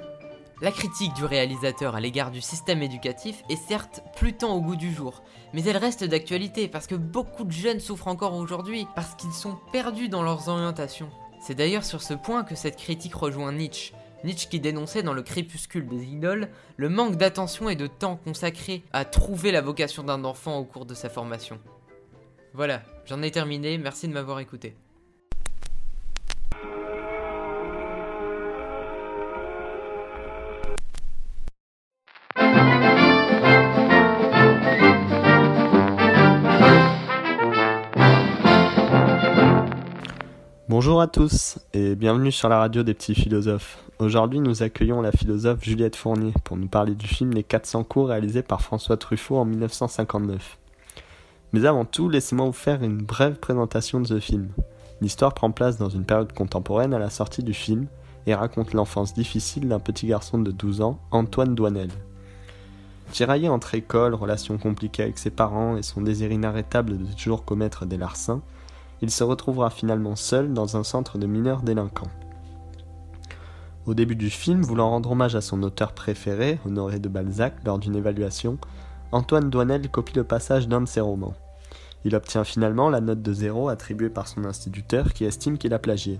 La 0.61 0.71
critique 0.71 1.15
du 1.15 1.25
réalisateur 1.25 1.95
à 1.95 1.99
l'égard 1.99 2.29
du 2.29 2.39
système 2.39 2.83
éducatif 2.83 3.41
est 3.49 3.55
certes 3.55 4.03
plus 4.15 4.33
tant 4.33 4.53
au 4.53 4.61
goût 4.61 4.75
du 4.75 4.93
jour, 4.93 5.23
mais 5.53 5.63
elle 5.63 5.77
reste 5.77 6.03
d'actualité 6.03 6.67
parce 6.67 6.85
que 6.85 6.93
beaucoup 6.93 7.43
de 7.43 7.51
jeunes 7.51 7.79
souffrent 7.79 8.07
encore 8.07 8.35
aujourd'hui 8.35 8.85
parce 8.95 9.15
qu'ils 9.15 9.33
sont 9.33 9.57
perdus 9.71 10.07
dans 10.07 10.21
leurs 10.21 10.49
orientations. 10.49 11.09
C'est 11.41 11.55
d'ailleurs 11.55 11.83
sur 11.83 12.03
ce 12.03 12.13
point 12.13 12.43
que 12.43 12.53
cette 12.53 12.77
critique 12.77 13.15
rejoint 13.15 13.51
Nietzsche. 13.51 13.93
Nietzsche 14.23 14.47
qui 14.49 14.59
dénonçait 14.59 15.03
dans 15.03 15.13
le 15.13 15.21
crépuscule 15.23 15.87
des 15.87 16.03
idoles 16.05 16.49
le 16.77 16.89
manque 16.89 17.15
d'attention 17.15 17.69
et 17.69 17.75
de 17.75 17.87
temps 17.87 18.17
consacré 18.17 18.83
à 18.93 19.05
trouver 19.05 19.51
la 19.51 19.61
vocation 19.61 20.03
d'un 20.03 20.23
enfant 20.23 20.57
au 20.57 20.65
cours 20.65 20.85
de 20.85 20.93
sa 20.93 21.09
formation. 21.09 21.59
Voilà, 22.53 22.83
j'en 23.05 23.21
ai 23.21 23.31
terminé, 23.31 23.77
merci 23.77 24.07
de 24.07 24.13
m'avoir 24.13 24.39
écouté. 24.39 24.75
Bonjour 40.83 40.99
à 40.99 41.05
tous 41.05 41.59
et 41.75 41.93
bienvenue 41.93 42.31
sur 42.31 42.49
la 42.49 42.57
radio 42.57 42.81
des 42.81 42.95
petits 42.95 43.13
philosophes. 43.13 43.77
Aujourd'hui 43.99 44.39
nous 44.39 44.63
accueillons 44.63 44.99
la 44.99 45.11
philosophe 45.11 45.63
Juliette 45.63 45.95
Fournier 45.95 46.33
pour 46.43 46.57
nous 46.57 46.67
parler 46.67 46.95
du 46.95 47.05
film 47.05 47.33
Les 47.33 47.43
400 47.43 47.83
coups 47.83 48.09
réalisé 48.09 48.41
par 48.41 48.63
François 48.63 48.97
Truffaut 48.97 49.37
en 49.37 49.45
1959. 49.45 50.57
Mais 51.53 51.67
avant 51.67 51.85
tout, 51.85 52.09
laissez-moi 52.09 52.47
vous 52.47 52.51
faire 52.51 52.81
une 52.81 52.97
brève 52.97 53.35
présentation 53.35 53.99
de 53.99 54.07
ce 54.07 54.19
film. 54.19 54.47
L'histoire 55.01 55.35
prend 55.35 55.51
place 55.51 55.77
dans 55.77 55.89
une 55.89 56.03
période 56.03 56.33
contemporaine 56.33 56.95
à 56.95 56.99
la 56.99 57.11
sortie 57.11 57.43
du 57.43 57.53
film 57.53 57.85
et 58.25 58.33
raconte 58.33 58.73
l'enfance 58.73 59.13
difficile 59.13 59.69
d'un 59.69 59.79
petit 59.79 60.07
garçon 60.07 60.39
de 60.39 60.49
12 60.49 60.81
ans, 60.81 60.99
Antoine 61.11 61.53
Douanel. 61.53 61.91
Tiraillé 63.11 63.49
entre 63.49 63.75
école, 63.75 64.15
relations 64.15 64.57
compliquées 64.57 65.03
avec 65.03 65.19
ses 65.19 65.29
parents 65.29 65.77
et 65.77 65.83
son 65.83 66.01
désir 66.01 66.31
inarrêtable 66.31 66.97
de 66.97 67.13
toujours 67.13 67.45
commettre 67.45 67.85
des 67.85 67.97
larcins, 67.97 68.41
il 69.01 69.09
se 69.09 69.23
retrouvera 69.23 69.69
finalement 69.69 70.15
seul 70.15 70.53
dans 70.53 70.77
un 70.77 70.83
centre 70.83 71.17
de 71.17 71.27
mineurs 71.27 71.61
délinquants. 71.61 72.11
Au 73.87 73.95
début 73.95 74.15
du 74.15 74.29
film, 74.29 74.61
voulant 74.61 74.91
rendre 74.91 75.11
hommage 75.11 75.35
à 75.35 75.41
son 75.41 75.63
auteur 75.63 75.93
préféré, 75.93 76.59
Honoré 76.65 76.99
de 76.99 77.09
Balzac, 77.09 77.55
lors 77.65 77.79
d'une 77.79 77.95
évaluation, 77.95 78.59
Antoine 79.11 79.49
Douanel 79.49 79.89
copie 79.89 80.15
le 80.15 80.23
passage 80.23 80.67
d'un 80.67 80.81
de 80.81 80.87
ses 80.87 81.01
romans. 81.01 81.33
Il 82.05 82.15
obtient 82.15 82.43
finalement 82.43 82.89
la 82.89 83.01
note 83.01 83.21
de 83.21 83.33
zéro 83.33 83.69
attribuée 83.69 84.09
par 84.09 84.27
son 84.27 84.45
instituteur 84.45 85.13
qui 85.13 85.25
estime 85.25 85.57
qu'il 85.57 85.73
a 85.73 85.79
plagié. 85.79 86.19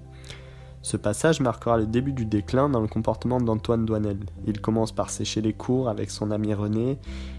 Ce 0.83 0.97
passage 0.97 1.39
marquera 1.39 1.77
le 1.77 1.85
début 1.85 2.13
du 2.13 2.25
déclin 2.25 2.67
dans 2.67 2.81
le 2.81 2.87
comportement 2.87 3.39
d'Antoine 3.39 3.85
Douanel. 3.85 4.17
Il 4.47 4.59
commence 4.59 4.91
par 4.91 5.11
sécher 5.11 5.41
les 5.41 5.53
cours 5.53 5.87
avec 5.87 6.09
son 6.09 6.31
ami 6.31 6.55
René, 6.55 6.97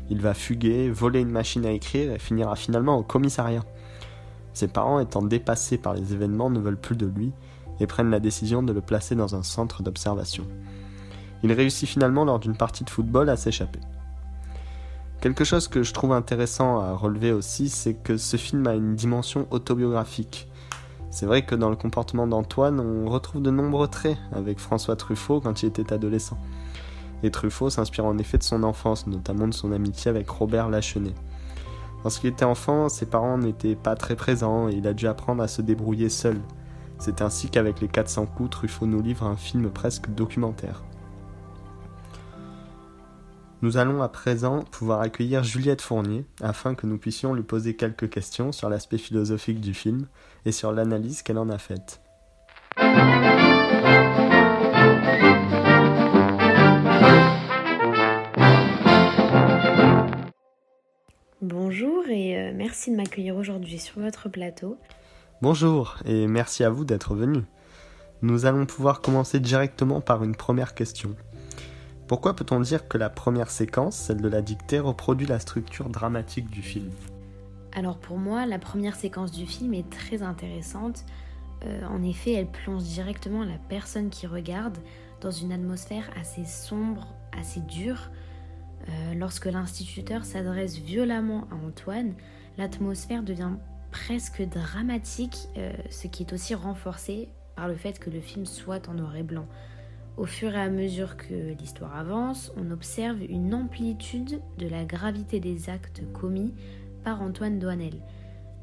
il 0.09 0.21
va 0.21 0.35
fuguer, 0.35 0.91
voler 0.91 1.21
une 1.21 1.31
machine 1.31 1.67
à 1.67 1.73
écrire 1.73 2.13
et 2.13 2.21
finira 2.21 2.55
finalement 2.55 2.97
au 2.97 3.03
commissariat. 3.03 3.65
Ses 4.55 4.69
parents, 4.69 5.01
étant 5.01 5.23
dépassés 5.23 5.79
par 5.79 5.95
les 5.95 6.13
événements, 6.13 6.51
ne 6.51 6.61
veulent 6.61 6.81
plus 6.81 6.97
de 6.97 7.07
lui 7.07 7.33
et 7.81 7.87
prennent 7.87 8.11
la 8.11 8.21
décision 8.21 8.63
de 8.63 8.73
le 8.73 8.81
placer 8.81 9.15
dans 9.15 9.35
un 9.35 9.43
centre 9.43 9.83
d'observation. 9.83 10.45
Il 11.43 11.53
réussit 11.53 11.89
finalement 11.89 12.25
lors 12.25 12.39
d'une 12.39 12.57
partie 12.57 12.85
de 12.85 12.91
football 12.91 13.29
à 13.29 13.37
s'échapper. 13.37 13.81
Quelque 15.21 15.45
chose 15.45 15.69
que 15.69 15.83
je 15.83 15.93
trouve 15.93 16.13
intéressant 16.13 16.81
à 16.81 16.95
relever 16.95 17.33
aussi, 17.33 17.69
c'est 17.69 17.95
que 17.95 18.17
ce 18.17 18.37
film 18.37 18.67
a 18.67 18.75
une 18.75 18.95
dimension 18.95 19.47
autobiographique. 19.51 20.49
C'est 21.11 21.27
vrai 21.27 21.45
que 21.45 21.55
dans 21.55 21.71
le 21.71 21.77
comportement 21.77 22.27
d'Antoine, 22.27 22.81
on 22.81 23.09
retrouve 23.09 23.43
de 23.43 23.51
nombreux 23.51 23.87
traits 23.87 24.19
avec 24.33 24.59
François 24.59 24.97
Truffaut 24.97 25.41
quand 25.41 25.63
il 25.63 25.67
était 25.67 25.93
adolescent. 25.93 26.39
Et 27.23 27.31
Truffaut 27.31 27.71
s'inspire 27.71 28.05
en 28.05 28.19
effet 28.19 28.39
de 28.39 28.43
son 28.43 28.63
enfance, 28.65 29.07
notamment 29.07 29.47
de 29.47 29.55
son 29.55 29.73
amitié 29.73 30.09
avec 30.09 30.29
Robert 30.29 30.69
Lachenet. 30.69 31.15
Lorsqu'il 32.05 32.31
était 32.31 32.45
enfant, 32.45 32.89
ses 32.89 33.07
parents 33.07 33.39
n'étaient 33.39 33.77
pas 33.77 33.95
très 33.95 34.17
présents 34.17 34.69
et 34.69 34.75
il 34.75 34.87
a 34.87 34.95
dû 34.95 35.07
apprendre 35.07 35.43
à 35.43 35.49
se 35.49 35.63
débrouiller 35.63 36.09
seul. 36.09 36.41
C'est 36.99 37.23
ainsi 37.23 37.49
qu'avec 37.49 37.81
les 37.81 37.89
400 37.89 38.27
coups, 38.27 38.51
Truffaut 38.51 38.87
nous 38.87 39.03
livre 39.03 39.25
un 39.25 39.37
film 39.37 39.71
presque 39.71 40.09
documentaire. 40.11 40.83
Nous 43.63 43.77
allons 43.77 44.03
à 44.03 44.09
présent 44.09 44.65
pouvoir 44.73 45.01
accueillir 45.01 45.45
Juliette 45.45 45.83
Fournier 45.83 46.27
afin 46.41 46.75
que 46.75 46.89
nous 46.89 46.99
puissions 46.99 47.33
lui 47.33 47.45
poser 47.45 47.77
quelques 47.77 48.11
questions 48.11 48.51
sur 48.51 48.69
l'aspect 48.69 48.99
philosophique 48.99 49.61
du 49.61 49.73
film 49.73 50.09
et 50.45 50.51
sur 50.51 50.73
l'analyse 50.73 51.23
qu'elle 51.23 51.39
en 51.39 51.49
a 51.49 51.59
faite. 51.59 52.01
Bonjour 61.43 62.07
et 62.07 62.39
euh, 62.39 62.53
merci 62.55 62.93
de 62.93 62.97
m'accueillir 62.97 63.35
aujourd'hui 63.35 63.81
sur 63.81 63.99
votre 63.99 64.29
plateau. 64.29 64.79
Bonjour 65.41 65.97
et 66.05 66.29
merci 66.29 66.63
à 66.63 66.71
vous 66.71 66.85
d'être 66.85 67.17
venu. 67.17 67.41
Nous 68.23 68.47
allons 68.47 68.65
pouvoir 68.65 69.01
commencer 69.01 69.41
directement 69.41 70.01
par 70.01 70.23
une 70.23 70.37
première 70.37 70.73
question. 70.77 71.17
Pourquoi 72.07 72.37
peut-on 72.37 72.61
dire 72.61 72.87
que 72.87 72.97
la 72.97 73.11
première 73.11 73.51
séquence, 73.51 73.97
celle 73.97 74.21
de 74.21 74.29
la 74.29 74.41
dictée, 74.41 74.79
reproduit 74.79 75.27
la 75.27 75.41
structure 75.41 75.89
dramatique 75.89 76.49
du 76.49 76.63
film? 76.63 76.93
Alors 77.73 77.99
pour 77.99 78.19
moi, 78.19 78.47
la 78.47 78.61
première 78.61 78.95
séquence 78.95 79.33
du 79.33 79.45
film 79.45 79.75
est 79.75 79.91
très 79.91 80.23
intéressante. 80.23 81.05
Euh, 81.65 81.85
en 81.89 82.05
effet, 82.05 82.35
elle 82.35 82.53
plonge 82.53 82.85
directement 82.85 83.43
la 83.43 83.59
personne 83.69 84.11
qui 84.11 84.29
regarde 84.29 84.79
dans 85.21 85.33
une 85.33 85.51
atmosphère 85.51 86.09
assez 86.21 86.45
sombre, 86.45 87.09
assez 87.37 87.59
dure, 87.59 88.13
euh, 88.89 89.15
lorsque 89.15 89.47
l'instituteur 89.47 90.25
s'adresse 90.25 90.79
violemment 90.79 91.47
à 91.51 91.55
Antoine, 91.67 92.15
l'atmosphère 92.59 93.23
devient 93.23 93.53
presque 93.91 94.43
dramatique, 94.43 95.49
euh, 95.57 95.73
ce 95.91 96.07
qui 96.09 96.23
est 96.23 96.33
aussi 96.33 96.55
renforcé 96.55 97.29
par 97.57 97.69
le 97.69 97.75
fait 97.75 97.99
que 97.99 98.11
le 98.11 98.21
film 98.21 98.47
soit 98.47 98.89
en 98.89 98.95
noir 98.95 99.17
et 99.17 99.23
blanc. 99.23 99.47
Au 100.17 100.27
fur 100.27 100.55
et 100.55 100.61
à 100.61 100.69
mesure 100.69 101.17
que 101.17 101.55
l'histoire 101.59 101.97
avance, 101.97 102.53
on 102.57 102.71
observe 102.71 103.23
une 103.23 103.55
amplitude 103.55 104.41
de 104.59 104.69
la 104.69 104.85
gravité 104.85 105.41
des 105.41 105.71
actes 105.71 106.03
commis 106.13 106.55
par 107.03 107.23
Antoine 107.23 107.59
Douanel. 107.59 107.95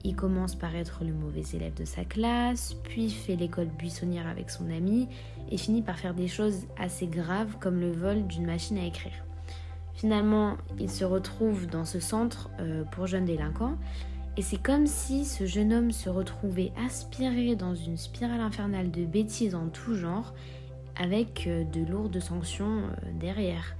Il 0.03 0.15
commence 0.15 0.55
par 0.55 0.75
être 0.75 1.03
le 1.03 1.13
mauvais 1.13 1.43
élève 1.53 1.73
de 1.73 1.85
sa 1.85 2.05
classe, 2.05 2.75
puis 2.83 3.09
fait 3.09 3.35
l'école 3.35 3.67
buissonnière 3.67 4.27
avec 4.27 4.49
son 4.49 4.69
ami, 4.69 5.09
et 5.51 5.57
finit 5.57 5.81
par 5.81 5.97
faire 5.97 6.13
des 6.13 6.27
choses 6.27 6.67
assez 6.77 7.07
graves 7.07 7.57
comme 7.59 7.79
le 7.79 7.91
vol 7.91 8.25
d'une 8.27 8.45
machine 8.45 8.77
à 8.77 8.85
écrire. 8.85 9.28
Finalement, 9.99 10.55
il 10.79 10.89
se 10.89 11.03
retrouve 11.03 11.67
dans 11.67 11.83
ce 11.83 11.99
centre 11.99 12.49
euh, 12.61 12.85
pour 12.85 13.05
jeunes 13.05 13.25
délinquants 13.25 13.75
et 14.37 14.41
c'est 14.41 14.55
comme 14.55 14.87
si 14.87 15.25
ce 15.25 15.45
jeune 15.45 15.73
homme 15.73 15.91
se 15.91 16.09
retrouvait 16.09 16.71
aspiré 16.85 17.57
dans 17.57 17.75
une 17.75 17.97
spirale 17.97 18.39
infernale 18.39 18.91
de 18.91 19.03
bêtises 19.03 19.55
en 19.55 19.67
tout 19.67 19.95
genre 19.95 20.33
avec 20.97 21.47
euh, 21.47 21.65
de 21.65 21.81
lourdes 21.81 22.17
sanctions 22.17 22.77
euh, 22.77 23.11
derrière. 23.19 23.75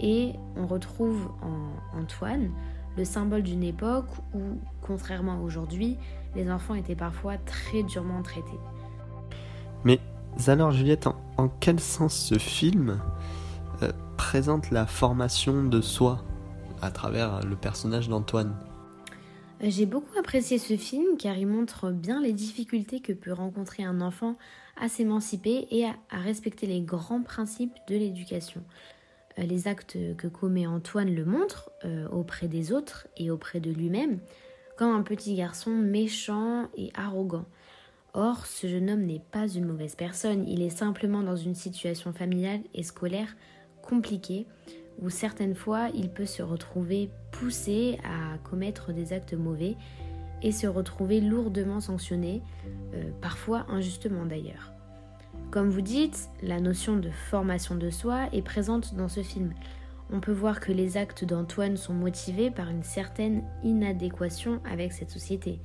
Et 0.00 0.32
on 0.56 0.66
retrouve 0.66 1.30
en 1.42 1.96
Antoine 1.96 2.50
le 2.96 3.04
symbole 3.04 3.44
d'une 3.44 3.62
époque 3.62 4.10
où, 4.34 4.58
contrairement 4.80 5.34
à 5.34 5.40
aujourd'hui, 5.42 5.96
les 6.34 6.50
enfants 6.50 6.74
étaient 6.74 6.96
parfois 6.96 7.36
très 7.36 7.84
durement 7.84 8.22
traités. 8.22 8.58
Mais 9.84 10.00
alors 10.48 10.72
Juliette, 10.72 11.06
en, 11.06 11.48
quel 11.60 11.78
sens 11.78 12.16
ce 12.16 12.36
film 12.36 12.98
la 14.70 14.86
formation 14.86 15.64
de 15.64 15.82
soi 15.82 16.24
à 16.80 16.90
travers 16.90 17.44
le 17.44 17.54
personnage 17.54 18.08
d'Antoine 18.08 18.56
J'ai 19.60 19.84
beaucoup 19.84 20.18
apprécié 20.18 20.56
ce 20.56 20.78
film 20.78 21.18
car 21.18 21.36
il 21.36 21.46
montre 21.46 21.90
bien 21.90 22.22
les 22.22 22.32
difficultés 22.32 23.00
que 23.00 23.12
peut 23.12 23.34
rencontrer 23.34 23.84
un 23.84 24.00
enfant 24.00 24.36
à 24.80 24.88
s'émanciper 24.88 25.66
et 25.70 25.84
à, 25.84 25.94
respecter 26.10 26.66
les 26.66 26.80
grands 26.80 27.22
principes 27.22 27.74
de 27.88 27.96
l'éducation. 27.96 28.62
Euh, 29.38 29.42
les 29.42 29.68
actes 29.68 29.98
que 30.16 30.28
commet 30.28 30.66
Antoine 30.66 31.14
le 31.14 31.26
montrent 31.26 31.70
euh, 31.84 32.08
auprès 32.08 32.48
des 32.48 32.72
autres 32.72 33.06
et 33.18 33.30
auprès 33.30 33.60
de 33.60 33.70
lui-même 33.70 34.18
comme 34.78 34.94
un 34.94 35.02
petit 35.02 35.34
garçon 35.34 35.72
méchant 35.72 36.68
et 36.74 36.90
arrogant. 36.94 37.44
Or, 38.14 38.46
ce 38.46 38.66
jeune 38.66 38.88
homme 38.88 39.04
n'est 39.04 39.22
pas 39.30 39.46
une 39.46 39.66
mauvaise 39.66 39.94
personne, 39.94 40.48
il 40.48 40.62
est 40.62 40.70
simplement 40.70 41.22
dans 41.22 41.36
une 41.36 41.54
situation 41.54 42.14
familiale 42.14 42.60
et 42.72 42.82
scolaire 42.82 43.36
compliquée 43.82 44.46
où 45.00 45.10
certaines 45.10 45.54
fois 45.54 45.88
il 45.94 46.10
peut 46.10 46.26
se 46.26 46.42
retrouver 46.42 47.10
poussé 47.30 47.98
à 48.04 48.38
commettre 48.38 48.92
des 48.92 49.12
actes 49.12 49.34
mauvais 49.34 49.76
et 50.42 50.52
se 50.52 50.66
retrouver 50.66 51.20
lourdement 51.20 51.80
sanctionné, 51.80 52.42
euh, 52.94 53.10
parfois 53.20 53.66
injustement 53.68 54.26
d'ailleurs. 54.26 54.72
Comme 55.50 55.70
vous 55.70 55.80
dites, 55.80 56.28
la 56.42 56.60
notion 56.60 56.96
de 56.96 57.10
formation 57.10 57.74
de 57.74 57.90
soi 57.90 58.28
est 58.32 58.42
présente 58.42 58.94
dans 58.94 59.08
ce 59.08 59.22
film. 59.22 59.52
On 60.10 60.20
peut 60.20 60.32
voir 60.32 60.60
que 60.60 60.72
les 60.72 60.96
actes 60.96 61.24
d'Antoine 61.24 61.76
sont 61.76 61.94
motivés 61.94 62.50
par 62.50 62.68
une 62.68 62.82
certaine 62.82 63.42
inadéquation 63.62 64.60
avec 64.70 64.92
cette 64.92 65.10
société. 65.10 65.60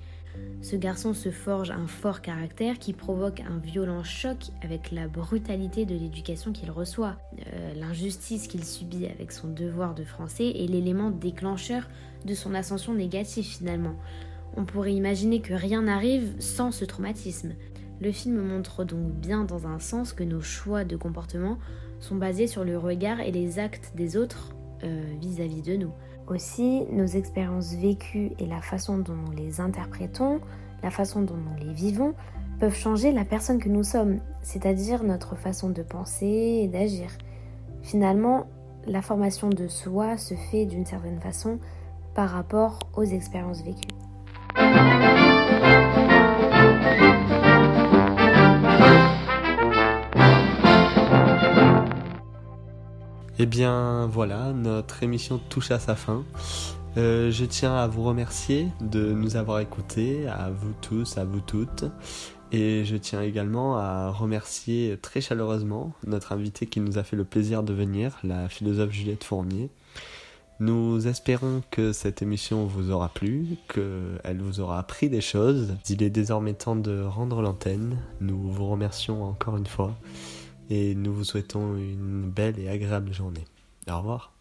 Ce 0.61 0.75
garçon 0.75 1.13
se 1.13 1.29
forge 1.29 1.71
un 1.71 1.87
fort 1.87 2.21
caractère 2.21 2.79
qui 2.79 2.91
provoque 2.93 3.41
un 3.41 3.57
violent 3.57 4.03
choc 4.03 4.37
avec 4.61 4.91
la 4.91 5.07
brutalité 5.07 5.85
de 5.85 5.93
l'éducation 5.93 6.51
qu'il 6.51 6.71
reçoit. 6.71 7.15
Euh, 7.53 7.73
l'injustice 7.75 8.47
qu'il 8.47 8.65
subit 8.65 9.05
avec 9.05 9.31
son 9.31 9.47
devoir 9.47 9.93
de 9.93 10.03
français 10.03 10.49
est 10.49 10.67
l'élément 10.67 11.11
déclencheur 11.11 11.87
de 12.25 12.33
son 12.33 12.53
ascension 12.53 12.93
négative 12.93 13.45
finalement. 13.45 13.95
On 14.55 14.65
pourrait 14.65 14.93
imaginer 14.93 15.41
que 15.41 15.53
rien 15.53 15.83
n'arrive 15.83 16.35
sans 16.39 16.71
ce 16.71 16.85
traumatisme. 16.85 17.53
Le 18.01 18.11
film 18.11 18.41
montre 18.41 18.83
donc 18.83 19.13
bien 19.13 19.43
dans 19.43 19.67
un 19.67 19.79
sens 19.79 20.11
que 20.11 20.23
nos 20.23 20.41
choix 20.41 20.83
de 20.83 20.97
comportement 20.97 21.59
sont 21.99 22.15
basés 22.15 22.47
sur 22.47 22.63
le 22.63 22.77
regard 22.77 23.19
et 23.21 23.31
les 23.31 23.59
actes 23.59 23.93
des 23.95 24.17
autres 24.17 24.53
vis 25.19 25.41
à 25.41 25.47
-vis 25.47 25.63
de 25.63 25.75
nous. 25.75 25.93
Aussi, 26.27 26.83
nos 26.91 27.05
expériences 27.05 27.73
vécues 27.73 28.31
et 28.37 28.45
la 28.45 28.61
façon 28.61 28.97
dont 28.97 29.13
nous 29.13 29.31
les 29.31 29.61
interprétons, 29.61 30.41
la 30.83 30.91
façon 30.91 31.21
dont 31.21 31.37
nous 31.37 31.65
les 31.65 31.73
vivons, 31.73 32.13
peuvent 32.59 32.75
changer 32.75 33.11
la 33.11 33.23
personne 33.23 33.59
que 33.59 33.69
nous 33.69 33.83
sommes, 33.83 34.19
c'est-à-dire 34.41 35.03
notre 35.03 35.35
façon 35.35 35.69
de 35.69 35.81
penser 35.83 36.61
et 36.63 36.67
d'agir. 36.67 37.09
Finalement, 37.81 38.47
la 38.85 39.01
formation 39.01 39.49
de 39.49 39.67
soi 39.67 40.17
se 40.17 40.33
fait 40.33 40.65
d'une 40.65 40.85
certaine 40.85 41.19
façon 41.21 41.59
par 42.13 42.29
rapport 42.29 42.79
aux 42.95 43.03
expériences 43.03 43.63
vécues. 43.63 43.87
Eh 53.39 53.45
bien 53.45 54.07
voilà, 54.07 54.51
notre 54.53 55.03
émission 55.03 55.39
touche 55.49 55.71
à 55.71 55.79
sa 55.79 55.95
fin. 55.95 56.23
Euh, 56.97 57.29
je 57.29 57.45
tiens 57.45 57.75
à 57.75 57.87
vous 57.87 58.03
remercier 58.03 58.67
de 58.81 59.11
nous 59.11 59.35
avoir 59.35 59.59
écoutés, 59.59 60.27
à 60.27 60.49
vous 60.49 60.73
tous, 60.81 61.17
à 61.17 61.25
vous 61.25 61.41
toutes. 61.41 61.85
Et 62.51 62.85
je 62.85 62.95
tiens 62.95 63.21
également 63.21 63.77
à 63.77 64.09
remercier 64.09 64.97
très 65.01 65.21
chaleureusement 65.21 65.91
notre 66.05 66.31
invité 66.31 66.65
qui 66.65 66.79
nous 66.79 66.97
a 66.97 67.03
fait 67.03 67.15
le 67.15 67.25
plaisir 67.25 67.61
de 67.61 67.73
venir, 67.73 68.17
la 68.23 68.49
philosophe 68.49 68.91
Juliette 68.91 69.23
Fournier. 69.23 69.69
Nous 70.59 71.07
espérons 71.07 71.61
que 71.69 71.91
cette 71.91 72.23
émission 72.23 72.65
vous 72.65 72.89
aura 72.89 73.09
plu, 73.09 73.57
qu'elle 73.71 74.41
vous 74.41 74.59
aura 74.59 74.79
appris 74.79 75.07
des 75.09 75.21
choses. 75.21 75.75
Il 75.87 76.01
est 76.01 76.09
désormais 76.09 76.53
temps 76.53 76.75
de 76.75 77.03
rendre 77.03 77.43
l'antenne. 77.43 77.97
Nous 78.21 78.49
vous 78.49 78.67
remercions 78.67 79.23
encore 79.23 79.57
une 79.57 79.67
fois 79.67 79.93
et 80.69 80.95
nous 80.95 81.13
vous 81.13 81.23
souhaitons 81.23 81.75
une 81.75 82.29
belle 82.29 82.59
et 82.59 82.69
agréable 82.69 83.13
journée. 83.13 83.45
Au 83.89 83.97
revoir. 83.97 84.33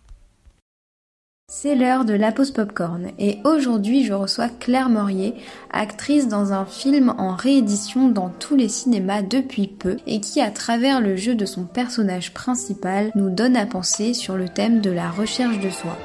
C'est 1.49 1.77
l'heure 1.77 2.05
de 2.05 2.13
la 2.13 2.33
pause 2.33 2.51
popcorn 2.51 3.13
et 3.21 3.39
aujourd'hui 3.45 4.05
je 4.05 4.13
reçois 4.13 4.49
Claire 4.49 4.89
Morier, 4.89 5.35
actrice 5.71 6.27
dans 6.27 6.53
un 6.53 6.65
film 6.65 7.15
en 7.19 7.37
réédition 7.37 8.09
dans 8.09 8.31
tous 8.31 8.57
les 8.57 8.69
cinémas 8.69 9.23
depuis 9.23 9.69
peu 9.69 9.97
et 10.09 10.21
qui 10.21 10.41
à 10.41 10.51
travers 10.51 11.01
le 11.01 11.15
jeu 11.15 11.37
de 11.37 11.47
son 11.47 11.65
personnage 11.65 12.35
principal 12.35 13.13
nous 13.15 13.31
donne 13.31 13.57
à 13.57 13.65
penser 13.65 14.13
sur 14.13 14.37
le 14.37 14.49
thème 14.49 14.81
de 14.81 14.91
la 14.91 15.09
recherche 15.09 15.61
de 15.61 15.71
soi. 15.71 15.97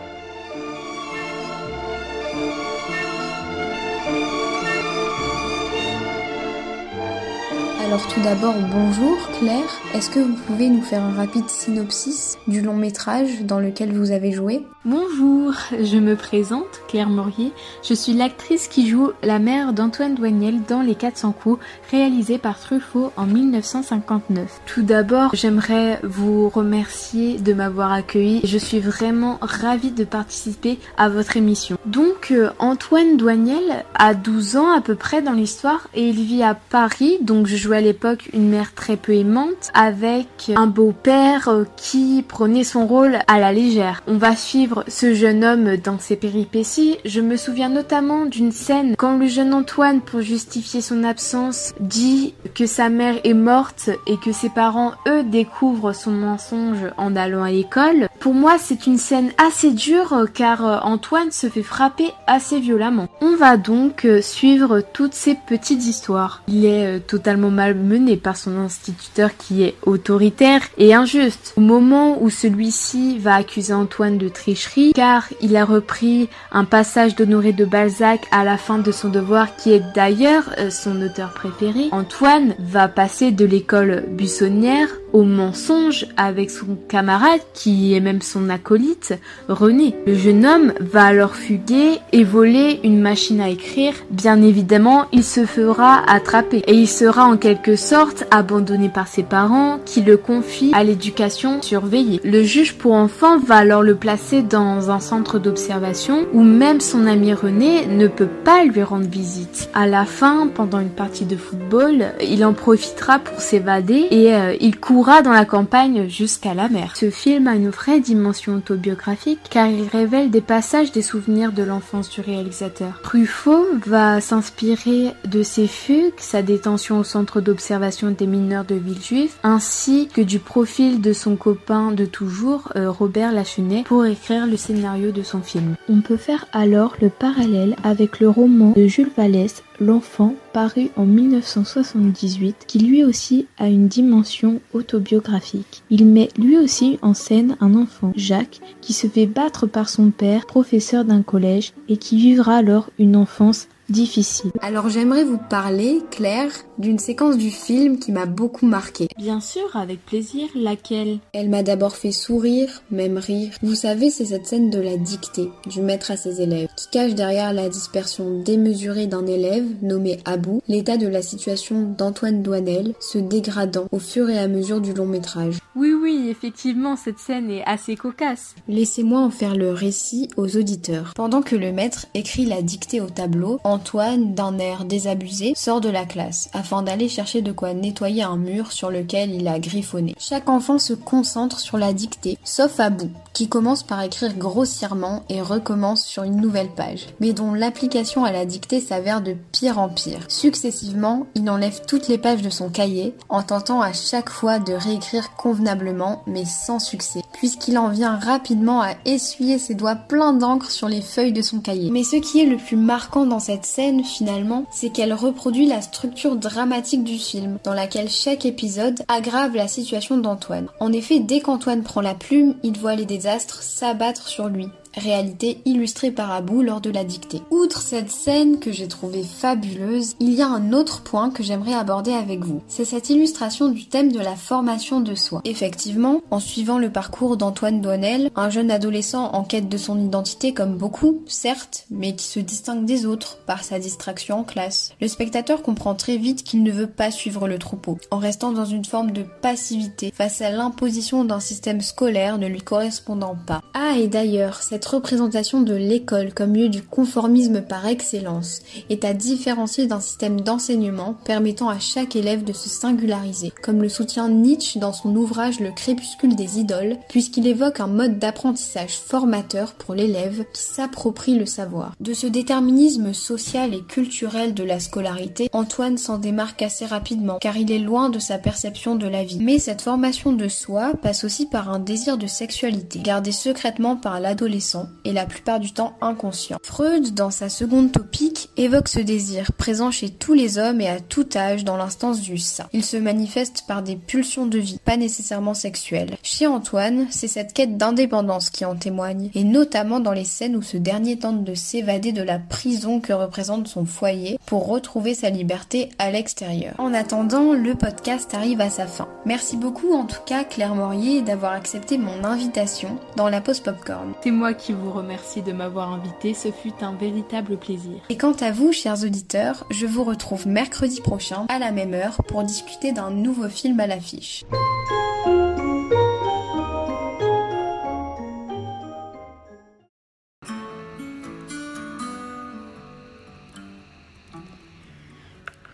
Alors 7.91 8.07
tout 8.07 8.21
d'abord, 8.21 8.55
bonjour 8.71 9.17
Claire. 9.37 9.67
Est-ce 9.93 10.09
que 10.09 10.21
vous 10.21 10.37
pouvez 10.47 10.69
nous 10.69 10.81
faire 10.81 11.03
un 11.03 11.11
rapide 11.11 11.49
synopsis 11.49 12.37
du 12.47 12.61
long 12.61 12.77
métrage 12.77 13.41
dans 13.41 13.59
lequel 13.59 13.91
vous 13.91 14.11
avez 14.11 14.31
joué? 14.31 14.65
Bonjour, 14.83 15.53
je 15.71 15.97
me 15.97 16.15
présente, 16.15 16.81
Claire 16.87 17.09
Morier. 17.09 17.51
Je 17.83 17.93
suis 17.93 18.13
l'actrice 18.13 18.67
qui 18.67 18.87
joue 18.87 19.11
la 19.21 19.37
mère 19.37 19.73
d'Antoine 19.73 20.15
Douaniel 20.15 20.61
dans 20.67 20.81
Les 20.81 20.95
400 20.95 21.33
coups, 21.33 21.63
réalisé 21.91 22.37
par 22.37 22.59
Truffaut 22.59 23.11
en 23.15 23.27
1959. 23.27 24.61
Tout 24.65 24.81
d'abord, 24.81 25.29
j'aimerais 25.35 25.99
vous 26.01 26.49
remercier 26.49 27.37
de 27.37 27.53
m'avoir 27.53 27.91
accueilli. 27.91 28.41
Je 28.43 28.57
suis 28.57 28.79
vraiment 28.79 29.37
ravie 29.41 29.91
de 29.91 30.03
participer 30.03 30.79
à 30.97 31.09
votre 31.09 31.37
émission. 31.37 31.77
Donc, 31.85 32.31
euh, 32.31 32.49
Antoine 32.57 33.17
Douaniel 33.17 33.83
a 33.93 34.15
12 34.15 34.55
ans 34.55 34.71
à 34.71 34.81
peu 34.81 34.95
près 34.95 35.21
dans 35.21 35.33
l'histoire 35.33 35.89
et 35.93 36.07
il 36.07 36.23
vit 36.23 36.41
à 36.41 36.55
Paris. 36.55 37.19
Donc, 37.21 37.45
je 37.45 37.55
l'époque 37.81 38.29
une 38.33 38.49
mère 38.49 38.73
très 38.73 38.97
peu 38.97 39.13
aimante 39.13 39.71
avec 39.73 40.51
un 40.55 40.67
beau-père 40.67 41.49
euh, 41.49 41.63
qui 41.75 42.23
prenait 42.27 42.63
son 42.63 42.87
rôle 42.87 43.19
à 43.27 43.39
la 43.39 43.51
légère. 43.51 44.01
On 44.07 44.17
va 44.17 44.35
suivre 44.35 44.83
ce 44.87 45.13
jeune 45.13 45.43
homme 45.43 45.77
dans 45.77 45.99
ses 45.99 46.15
péripéties, 46.15 46.97
je 47.05 47.21
me 47.21 47.35
souviens 47.35 47.69
notamment 47.69 48.25
d'une 48.25 48.51
scène 48.51 48.95
quand 48.97 49.17
le 49.17 49.27
jeune 49.27 49.53
Antoine, 49.53 50.01
pour 50.01 50.21
justifier 50.21 50.81
son 50.81 51.03
absence, 51.03 51.73
dit 51.79 52.33
que 52.55 52.65
sa 52.65 52.89
mère 52.89 53.15
est 53.23 53.33
morte 53.33 53.89
et 54.07 54.17
que 54.17 54.31
ses 54.31 54.49
parents, 54.49 54.93
eux, 55.07 55.23
découvrent 55.23 55.93
son 55.93 56.11
mensonge 56.11 56.85
en 56.97 57.15
allant 57.15 57.43
à 57.43 57.51
l'école. 57.51 58.07
Pour 58.19 58.33
moi, 58.33 58.57
c'est 58.59 58.85
une 58.87 58.97
scène 58.97 59.31
assez 59.37 59.71
dure 59.71 60.27
car 60.33 60.85
Antoine 60.85 61.31
se 61.31 61.47
fait 61.47 61.63
frapper 61.63 62.11
assez 62.27 62.59
violemment. 62.59 63.07
On 63.21 63.35
va 63.35 63.57
donc 63.57 64.07
suivre 64.21 64.81
toutes 64.93 65.13
ces 65.13 65.35
petites 65.35 65.85
histoires. 65.85 66.43
Il 66.47 66.65
est 66.65 66.97
euh, 66.97 66.99
totalement 66.99 67.51
malmené 67.73 68.17
par 68.17 68.37
son 68.37 68.57
instituteur 68.57 69.35
qui 69.37 69.63
est 69.63 69.75
autoritaire 69.83 70.61
et 70.77 70.93
injuste. 70.93 71.53
Au 71.57 71.61
moment 71.61 72.21
où 72.21 72.29
celui-ci 72.29 73.17
va 73.19 73.35
accuser 73.35 73.73
Antoine 73.73 74.17
de 74.17 74.29
tricher, 74.29 74.91
car 74.93 75.27
il 75.41 75.55
a 75.55 75.65
repris 75.65 76.29
un 76.51 76.65
passage 76.65 77.15
d'Honoré 77.15 77.53
de 77.53 77.65
Balzac 77.65 78.27
à 78.31 78.43
la 78.43 78.57
fin 78.57 78.77
de 78.77 78.91
son 78.91 79.09
devoir 79.09 79.55
qui 79.55 79.71
est 79.71 79.83
d'ailleurs 79.95 80.53
euh, 80.57 80.69
son 80.69 81.01
auteur 81.01 81.33
préféré. 81.33 81.89
Antoine 81.91 82.55
va 82.59 82.87
passer 82.87 83.31
de 83.31 83.45
l'école 83.45 84.05
buissonnière 84.09 84.87
au 85.13 85.23
mensonge 85.23 86.07
avec 86.17 86.49
son 86.49 86.77
camarade 86.87 87.41
qui 87.53 87.93
est 87.93 87.99
même 87.99 88.21
son 88.21 88.49
acolyte, 88.49 89.13
René. 89.47 89.95
Le 90.05 90.15
jeune 90.15 90.45
homme 90.45 90.73
va 90.79 91.05
alors 91.05 91.35
fuguer 91.35 91.99
et 92.11 92.23
voler 92.23 92.79
une 92.83 92.99
machine 92.99 93.41
à 93.41 93.49
écrire. 93.49 93.93
Bien 94.09 94.41
évidemment, 94.41 95.05
il 95.11 95.23
se 95.23 95.45
fera 95.45 96.03
attraper 96.07 96.63
et 96.67 96.73
il 96.73 96.87
sera 96.87 97.25
en 97.25 97.37
quelque 97.37 97.75
sorte 97.75 98.25
abandonné 98.31 98.89
par 98.89 99.07
ses 99.07 99.23
parents 99.23 99.79
qui 99.85 100.01
le 100.01 100.17
confient 100.17 100.71
à 100.73 100.83
l'éducation 100.83 101.61
surveillée. 101.61 102.21
Le 102.23 102.43
juge 102.43 102.75
pour 102.75 102.93
enfants 102.93 103.39
va 103.39 103.57
alors 103.57 103.83
le 103.83 103.95
placer 103.95 104.41
dans 104.41 104.91
un 104.91 104.99
centre 104.99 105.39
d'observation 105.39 106.25
où 106.33 106.43
même 106.43 106.81
son 106.81 107.05
ami 107.05 107.33
René 107.33 107.85
ne 107.87 108.07
peut 108.07 108.29
pas 108.43 108.63
lui 108.63 108.83
rendre 108.83 109.07
visite. 109.07 109.69
À 109.73 109.87
la 109.87 110.05
fin, 110.05 110.47
pendant 110.47 110.79
une 110.79 110.89
partie 110.89 111.25
de 111.25 111.35
football, 111.35 112.05
il 112.21 112.45
en 112.45 112.53
profitera 112.53 113.19
pour 113.19 113.39
s'évader 113.39 114.07
et 114.11 114.33
euh, 114.33 114.55
il 114.59 114.79
dans 115.01 115.31
la 115.31 115.45
campagne 115.45 116.07
jusqu'à 116.07 116.53
la 116.53 116.69
mer. 116.69 116.95
Ce 116.95 117.09
film 117.09 117.47
a 117.47 117.55
une 117.55 117.69
vraie 117.69 117.99
dimension 117.99 118.55
autobiographique 118.55 119.39
car 119.49 119.67
il 119.67 119.87
révèle 119.87 120.29
des 120.29 120.41
passages 120.41 120.91
des 120.91 121.01
souvenirs 121.01 121.51
de 121.51 121.63
l'enfance 121.63 122.09
du 122.09 122.21
réalisateur. 122.21 123.01
Truffaut 123.01 123.65
va 123.85 124.21
s'inspirer 124.21 125.13
de 125.25 125.41
ses 125.41 125.67
fugues, 125.67 126.13
sa 126.17 126.43
détention 126.43 126.99
au 126.99 127.03
centre 127.03 127.41
d'observation 127.41 128.11
des 128.11 128.27
mineurs 128.27 128.63
de 128.63 128.75
Villejuif, 128.75 129.37
ainsi 129.43 130.07
que 130.13 130.21
du 130.21 130.37
profil 130.37 131.01
de 131.01 131.13
son 131.13 131.35
copain 131.35 131.91
de 131.91 132.05
toujours, 132.05 132.71
euh, 132.75 132.91
Robert 132.91 133.31
Lachenet, 133.31 133.83
pour 133.85 134.05
écrire 134.05 134.45
le 134.45 134.55
scénario 134.55 135.11
de 135.11 135.23
son 135.23 135.41
film. 135.41 135.75
On 135.89 136.01
peut 136.01 136.17
faire 136.17 136.45
alors 136.53 136.95
le 137.01 137.09
parallèle 137.09 137.75
avec 137.83 138.19
le 138.19 138.29
roman 138.29 138.73
de 138.75 138.85
Jules 138.85 139.11
Vallès 139.17 139.63
L'enfant, 139.81 140.35
paru 140.53 140.91
en 140.95 141.07
1978, 141.07 142.65
qui 142.67 142.77
lui 142.77 143.03
aussi 143.03 143.47
a 143.57 143.67
une 143.67 143.87
dimension 143.87 144.61
autobiographique. 144.73 145.81
Il 145.89 146.05
met 146.05 146.29
lui 146.37 146.55
aussi 146.55 146.99
en 147.01 147.15
scène 147.15 147.57
un 147.61 147.73
enfant, 147.73 148.13
Jacques, 148.15 148.61
qui 148.81 148.93
se 148.93 149.07
fait 149.07 149.25
battre 149.25 149.65
par 149.65 149.89
son 149.89 150.11
père, 150.11 150.45
professeur 150.45 151.03
d'un 151.03 151.23
collège, 151.23 151.73
et 151.89 151.97
qui 151.97 152.17
vivra 152.17 152.57
alors 152.57 152.91
une 152.99 153.15
enfance 153.15 153.69
difficile. 153.91 154.51
Alors 154.61 154.89
j'aimerais 154.89 155.23
vous 155.23 155.37
parler, 155.37 156.01
Claire, 156.11 156.51
d'une 156.77 156.99
séquence 156.99 157.37
du 157.37 157.51
film 157.51 157.99
qui 157.99 158.11
m'a 158.11 158.25
beaucoup 158.25 158.65
marqué. 158.65 159.07
Bien 159.17 159.39
sûr, 159.39 159.75
avec 159.75 160.05
plaisir, 160.05 160.47
laquelle? 160.55 161.19
Elle 161.33 161.49
m'a 161.49 161.63
d'abord 161.63 161.95
fait 161.95 162.11
sourire, 162.11 162.81
même 162.89 163.17
rire. 163.17 163.51
Vous 163.61 163.75
savez, 163.75 164.09
c'est 164.09 164.25
cette 164.25 164.47
scène 164.47 164.69
de 164.69 164.79
la 164.79 164.97
dictée 164.97 165.49
du 165.67 165.81
maître 165.81 166.11
à 166.11 166.17
ses 166.17 166.41
élèves, 166.41 166.69
qui 166.75 166.89
cache 166.89 167.13
derrière 167.13 167.53
la 167.53 167.69
dispersion 167.69 168.41
démesurée 168.41 169.07
d'un 169.07 169.25
élève 169.25 169.65
nommé 169.81 170.19
Abou 170.25 170.61
l'état 170.67 170.97
de 170.97 171.07
la 171.07 171.21
situation 171.21 171.93
d'Antoine 171.97 172.41
Douanel 172.41 172.93
se 172.99 173.17
dégradant 173.17 173.87
au 173.91 173.99
fur 173.99 174.29
et 174.29 174.39
à 174.39 174.47
mesure 174.47 174.81
du 174.81 174.93
long 174.93 175.05
métrage. 175.05 175.57
Oui, 175.75 175.93
oui, 175.93 176.27
effectivement, 176.29 176.95
cette 176.95 177.19
scène 177.19 177.49
est 177.49 177.63
assez 177.65 177.95
cocasse. 177.95 178.55
Laissez-moi 178.67 179.21
en 179.21 179.29
faire 179.29 179.55
le 179.55 179.71
récit 179.71 180.29
aux 180.37 180.57
auditeurs. 180.57 181.13
Pendant 181.15 181.41
que 181.41 181.55
le 181.55 181.71
maître 181.71 182.07
écrit 182.13 182.45
la 182.45 182.61
dictée 182.61 183.01
au 183.01 183.09
tableau, 183.09 183.59
Antoine, 183.81 184.35
d'un 184.35 184.59
air 184.59 184.85
désabusé, 184.85 185.53
sort 185.55 185.81
de 185.81 185.89
la 185.89 186.05
classe 186.05 186.51
afin 186.53 186.83
d'aller 186.83 187.09
chercher 187.09 187.41
de 187.41 187.51
quoi 187.51 187.73
nettoyer 187.73 188.21
un 188.21 188.37
mur 188.37 188.71
sur 188.71 188.91
lequel 188.91 189.33
il 189.33 189.47
a 189.47 189.57
griffonné. 189.57 190.13
Chaque 190.19 190.49
enfant 190.49 190.77
se 190.77 190.93
concentre 190.93 191.59
sur 191.59 191.79
la 191.79 191.91
dictée, 191.91 192.37
sauf 192.43 192.79
Abou, 192.79 193.09
qui 193.33 193.49
commence 193.49 193.81
par 193.81 194.03
écrire 194.03 194.37
grossièrement 194.37 195.23
et 195.29 195.41
recommence 195.41 196.03
sur 196.05 196.21
une 196.21 196.35
nouvelle 196.35 196.69
page, 196.69 197.07
mais 197.19 197.33
dont 197.33 197.55
l'application 197.55 198.23
à 198.23 198.31
la 198.31 198.45
dictée 198.45 198.81
s'avère 198.81 199.19
de 199.19 199.35
pire 199.51 199.79
en 199.79 199.89
pire. 199.89 200.25
Successivement, 200.27 201.25
il 201.33 201.49
enlève 201.49 201.81
toutes 201.87 202.07
les 202.07 202.19
pages 202.19 202.43
de 202.43 202.51
son 202.51 202.69
cahier 202.69 203.15
en 203.29 203.41
tentant 203.41 203.81
à 203.81 203.93
chaque 203.93 204.29
fois 204.29 204.59
de 204.59 204.73
réécrire 204.73 205.35
convenablement, 205.35 206.21
mais 206.27 206.45
sans 206.45 206.77
succès, 206.77 207.23
puisqu'il 207.33 207.79
en 207.79 207.89
vient 207.89 208.19
rapidement 208.19 208.83
à 208.83 208.93
essuyer 209.05 209.57
ses 209.57 209.73
doigts 209.73 209.95
pleins 209.95 210.33
d'encre 210.33 210.69
sur 210.69 210.87
les 210.87 211.01
feuilles 211.01 211.33
de 211.33 211.41
son 211.41 211.61
cahier. 211.61 211.89
Mais 211.89 212.03
ce 212.03 212.17
qui 212.17 212.41
est 212.41 212.45
le 212.45 212.57
plus 212.57 212.77
marquant 212.77 213.25
dans 213.25 213.39
cette 213.39 213.60
scène, 213.65 214.03
finalement, 214.03 214.65
c'est 214.71 214.89
qu'elle 214.89 215.13
reproduit 215.13 215.67
la 215.67 215.81
structure 215.81 216.35
dramatique 216.35 217.03
du 217.03 217.17
film, 217.17 217.57
dans 217.63 217.73
laquelle 217.73 218.09
chaque 218.09 218.45
épisode 218.45 219.01
aggrave 219.07 219.55
la 219.55 219.67
situation 219.67 220.17
d'Antoine. 220.17 220.67
En 220.79 220.91
effet, 220.93 221.19
dès 221.19 221.39
qu'Antoine 221.39 221.83
prend 221.83 222.01
la 222.01 222.15
plume, 222.15 222.55
il 222.63 222.77
voit 222.77 222.95
les 222.95 223.05
désastres 223.05 223.63
s'abattre 223.63 224.27
sur 224.27 224.47
lui 224.47 224.67
réalité 224.95 225.61
illustrée 225.65 226.11
par 226.11 226.31
Abou 226.31 226.61
lors 226.61 226.81
de 226.81 226.89
la 226.89 227.03
dictée. 227.03 227.41
Outre 227.49 227.81
cette 227.81 228.11
scène 228.11 228.59
que 228.59 228.71
j'ai 228.71 228.87
trouvée 228.87 229.23
fabuleuse, 229.23 230.15
il 230.19 230.33
y 230.33 230.41
a 230.41 230.47
un 230.47 230.73
autre 230.73 231.01
point 231.01 231.29
que 231.29 231.43
j'aimerais 231.43 231.73
aborder 231.73 232.13
avec 232.13 232.43
vous. 232.43 232.61
C'est 232.67 232.85
cette 232.85 233.09
illustration 233.09 233.69
du 233.69 233.85
thème 233.85 234.11
de 234.11 234.19
la 234.19 234.35
formation 234.35 235.01
de 235.01 235.15
soi. 235.15 235.41
Effectivement, 235.45 236.21
en 236.31 236.39
suivant 236.39 236.79
le 236.79 236.91
parcours 236.91 237.37
d'Antoine 237.37 237.81
Douanel, 237.81 238.29
un 238.35 238.49
jeune 238.49 238.71
adolescent 238.71 239.31
en 239.33 239.43
quête 239.43 239.69
de 239.69 239.77
son 239.77 239.99
identité 239.99 240.53
comme 240.53 240.77
beaucoup, 240.77 241.21
certes, 241.27 241.85
mais 241.89 242.15
qui 242.15 242.25
se 242.25 242.39
distingue 242.39 242.85
des 242.85 243.05
autres 243.05 243.37
par 243.45 243.63
sa 243.63 243.79
distraction 243.79 244.39
en 244.39 244.43
classe. 244.43 244.93
Le 245.01 245.07
spectateur 245.07 245.61
comprend 245.61 245.95
très 245.95 246.17
vite 246.17 246.43
qu'il 246.43 246.63
ne 246.63 246.71
veut 246.71 246.87
pas 246.87 247.11
suivre 247.11 247.47
le 247.47 247.59
troupeau, 247.59 247.97
en 248.11 248.17
restant 248.17 248.51
dans 248.51 248.65
une 248.65 248.85
forme 248.85 249.11
de 249.11 249.23
passivité 249.41 250.11
face 250.13 250.41
à 250.41 250.51
l'imposition 250.51 251.25
d'un 251.25 251.39
système 251.39 251.81
scolaire 251.81 252.37
ne 252.37 252.47
lui 252.47 252.61
correspondant 252.61 253.35
pas. 253.47 253.61
Ah, 253.73 253.95
et 253.97 254.07
d'ailleurs, 254.07 254.61
cette 254.61 254.80
représentation 254.85 255.61
de 255.61 255.73
l'école 255.75 256.33
comme 256.33 256.55
lieu 256.55 256.69
du 256.69 256.81
conformisme 256.81 257.61
par 257.61 257.85
excellence 257.85 258.61
est 258.89 259.05
à 259.05 259.13
différencier 259.13 259.87
d'un 259.87 259.99
système 259.99 260.41
d'enseignement 260.41 261.15
permettant 261.25 261.69
à 261.69 261.79
chaque 261.79 262.15
élève 262.15 262.43
de 262.43 262.53
se 262.53 262.69
singulariser, 262.69 263.51
comme 263.61 263.81
le 263.81 263.89
soutient 263.89 264.29
Nietzsche 264.29 264.79
dans 264.79 264.93
son 264.93 265.15
ouvrage 265.15 265.59
Le 265.59 265.71
crépuscule 265.71 266.35
des 266.35 266.59
idoles, 266.59 266.97
puisqu'il 267.09 267.47
évoque 267.47 267.79
un 267.79 267.87
mode 267.87 268.19
d'apprentissage 268.19 268.93
formateur 268.93 269.73
pour 269.73 269.93
l'élève 269.93 270.45
qui 270.53 270.61
s'approprie 270.61 271.35
le 271.35 271.45
savoir. 271.45 271.93
De 271.99 272.13
ce 272.13 272.27
déterminisme 272.27 273.13
social 273.13 273.73
et 273.73 273.83
culturel 273.83 274.53
de 274.53 274.63
la 274.63 274.79
scolarité, 274.79 275.49
Antoine 275.53 275.97
s'en 275.97 276.17
démarque 276.17 276.61
assez 276.61 276.85
rapidement, 276.85 277.39
car 277.39 277.57
il 277.57 277.71
est 277.71 277.79
loin 277.79 278.09
de 278.09 278.19
sa 278.19 278.37
perception 278.37 278.95
de 278.95 279.07
la 279.07 279.23
vie. 279.23 279.39
Mais 279.41 279.59
cette 279.59 279.81
formation 279.81 280.33
de 280.33 280.47
soi 280.47 280.93
passe 281.01 281.23
aussi 281.23 281.45
par 281.45 281.69
un 281.69 281.79
désir 281.79 282.17
de 282.17 282.27
sexualité, 282.27 282.99
gardé 282.99 283.31
secrètement 283.31 283.95
par 283.95 284.19
l'adolescent 284.19 284.70
et 285.05 285.13
la 285.13 285.25
plupart 285.25 285.59
du 285.59 285.73
temps 285.73 285.93
inconscient. 286.01 286.57
Freud, 286.63 287.13
dans 287.13 287.31
sa 287.31 287.49
seconde 287.49 287.91
topique, 287.91 288.49
évoque 288.57 288.87
ce 288.87 288.99
désir 288.99 289.51
présent 289.53 289.91
chez 289.91 290.09
tous 290.09 290.33
les 290.33 290.57
hommes 290.57 290.81
et 290.81 290.89
à 290.89 290.99
tout 290.99 291.27
âge 291.35 291.63
dans 291.63 291.77
l'instance 291.77 292.21
du 292.21 292.37
sein. 292.37 292.67
Il 292.73 292.83
se 292.83 292.97
manifeste 292.97 293.65
par 293.67 293.81
des 293.81 293.95
pulsions 293.95 294.45
de 294.45 294.59
vie, 294.59 294.79
pas 294.83 294.97
nécessairement 294.97 295.53
sexuelles. 295.53 296.17
Chez 296.23 296.47
Antoine, 296.47 297.07
c'est 297.09 297.27
cette 297.27 297.53
quête 297.53 297.77
d'indépendance 297.77 298.49
qui 298.49 298.65
en 298.65 298.75
témoigne, 298.75 299.29
et 299.33 299.43
notamment 299.43 299.99
dans 299.99 300.13
les 300.13 300.25
scènes 300.25 300.55
où 300.55 300.61
ce 300.61 300.77
dernier 300.77 301.17
tente 301.17 301.43
de 301.43 301.53
s'évader 301.53 302.11
de 302.11 302.23
la 302.23 302.39
prison 302.39 302.99
que 302.99 303.13
représente 303.13 303.67
son 303.67 303.85
foyer 303.85 304.39
pour 304.45 304.67
retrouver 304.67 305.13
sa 305.13 305.29
liberté 305.29 305.89
à 305.99 306.11
l'extérieur. 306.11 306.75
En 306.77 306.93
attendant, 306.93 307.53
le 307.53 307.75
podcast 307.75 308.33
arrive 308.33 308.61
à 308.61 308.69
sa 308.69 308.87
fin. 308.87 309.07
Merci 309.25 309.57
beaucoup 309.57 309.93
en 309.93 310.05
tout 310.05 310.21
cas 310.25 310.43
Claire 310.43 310.75
Morier 310.75 311.21
d'avoir 311.21 311.53
accepté 311.53 311.97
mon 311.97 312.23
invitation 312.23 312.97
dans 313.15 313.29
la 313.29 313.41
pause 313.41 313.59
popcorn. 313.59 314.13
C'est 314.23 314.31
moi 314.31 314.53
vous 314.69 314.91
remercie 314.91 315.41
de 315.41 315.51
m'avoir 315.51 315.91
invité, 315.91 316.35
ce 316.35 316.51
fut 316.51 316.73
un 316.81 316.93
véritable 316.93 317.57
plaisir. 317.57 317.99
Et 318.09 318.17
quant 318.17 318.33
à 318.33 318.51
vous, 318.51 318.71
chers 318.71 319.03
auditeurs, 319.03 319.65
je 319.71 319.87
vous 319.87 320.03
retrouve 320.03 320.47
mercredi 320.47 321.01
prochain 321.01 321.47
à 321.49 321.57
la 321.57 321.71
même 321.71 321.95
heure 321.95 322.17
pour 322.27 322.43
discuter 322.43 322.91
d'un 322.91 323.09
nouveau 323.09 323.49
film 323.49 323.79
à 323.79 323.87
l'affiche. 323.87 324.45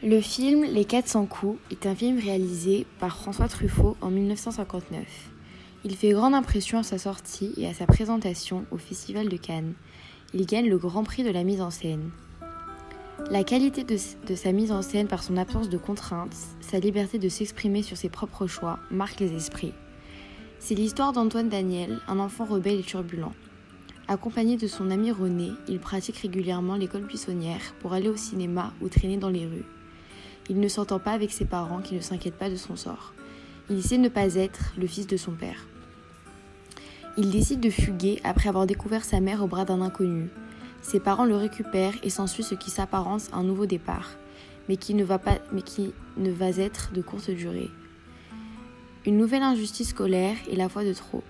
Le 0.02 0.22
film 0.22 0.64
Les 0.64 0.86
400 0.86 1.26
coups 1.26 1.60
est 1.70 1.86
un 1.86 1.94
film 1.94 2.18
réalisé 2.18 2.86
par 3.00 3.18
François 3.18 3.50
Truffaut 3.50 3.98
en 4.00 4.10
1959. 4.10 5.04
Il 5.90 5.96
fait 5.96 6.12
grande 6.12 6.34
impression 6.34 6.80
à 6.80 6.84
sa 6.84 6.98
sortie 6.98 7.54
et 7.56 7.66
à 7.66 7.74
sa 7.74 7.86
présentation 7.86 8.66
au 8.72 8.78
Festival 8.78 9.30
de 9.30 9.38
Cannes. 9.38 9.74
Il 10.34 10.46
gagne 10.46 10.68
le 10.68 10.78
Grand 10.78 11.06
Prix 11.06 11.24
de 11.24 11.30
la 11.32 11.46
mise 11.46 11.62
en 11.62 11.70
scène. 11.70 12.10
La 13.32 13.46
qualité 13.46 13.86
de, 13.86 14.36
sa 14.36 14.52
mise 14.52 14.74
en 14.74 14.82
scène 14.82 15.08
par 15.08 15.24
son 15.24 15.38
absence 15.38 15.70
de 15.70 15.78
contraintes, 15.78 16.36
sa 16.60 16.80
liberté 16.80 17.20
de 17.20 17.30
s'exprimer 17.30 17.84
sur 17.84 17.96
ses 17.96 18.10
propres 18.10 18.48
choix, 18.48 18.80
marque 18.92 19.22
les 19.22 19.34
esprits. 19.34 19.74
C'est 20.60 20.76
l'histoire 20.76 21.14
d'Antoine 21.14 21.48
Daniel, 21.48 22.02
un 22.10 22.20
enfant 22.20 22.44
rebelle 22.44 22.82
et 22.82 22.84
turbulent. 22.84 23.32
Accompagné 24.10 24.58
de 24.58 24.68
son 24.68 24.92
ami 24.92 25.12
René, 25.12 25.52
il 25.70 25.80
pratique 25.80 26.18
régulièrement 26.18 26.76
l'école 26.76 27.06
buissonnière 27.06 27.62
pour 27.80 27.94
aller 27.94 28.10
au 28.10 28.18
cinéma 28.18 28.74
ou 28.82 28.90
traîner 28.90 29.16
dans 29.16 29.30
les 29.30 29.46
rues. 29.46 29.66
Il 30.50 30.60
ne 30.60 30.68
s'entend 30.68 31.00
pas 31.00 31.12
avec 31.12 31.32
ses 31.32 31.46
parents 31.46 31.80
qui 31.80 31.96
ne 31.96 32.02
s'inquiètent 32.02 32.38
pas 32.38 32.50
de 32.50 32.58
son 32.58 32.76
sort. 32.76 33.14
Il 33.70 33.82
sait 33.82 33.98
ne 33.98 34.10
pas 34.10 34.36
être 34.36 34.74
le 34.78 34.88
fils 34.88 35.08
de 35.08 35.16
son 35.16 35.32
père. 35.32 35.66
Il 37.20 37.32
décide 37.32 37.62
de 37.62 37.72
fuguer 37.72 38.22
après 38.24 38.48
avoir 38.48 38.68
découvert 38.68 39.04
sa 39.04 39.20
mère 39.20 39.44
au 39.44 39.48
bras 39.48 39.66
d'un 39.66 39.82
inconnu. 39.82 40.30
Ses 40.84 41.00
parents 41.00 41.26
le 41.26 41.36
récupèrent 41.36 41.96
et 42.04 42.12
s'ensuit 42.12 42.44
ce 42.44 42.54
qui 42.54 42.70
s'apparence 42.70 43.30
à 43.34 43.38
un 43.38 43.44
nouveau 43.44 43.66
départ, 43.66 44.12
mais 44.70 44.78
qui 44.78 44.94
ne 44.94 45.04
va 45.04 45.18
pas, 45.18 45.40
mais 45.52 45.64
qui 45.64 45.94
ne 46.18 46.30
va 46.30 46.50
être 46.50 46.94
de 46.94 47.02
courte 47.02 47.32
durée. 47.32 47.72
Une 49.08 49.18
nouvelle 49.18 49.42
injustice 49.42 49.90
scolaire 49.90 50.36
est 50.52 50.56
la 50.56 50.70
fois 50.70 50.84
de 50.84 50.94
trop. 50.94 51.24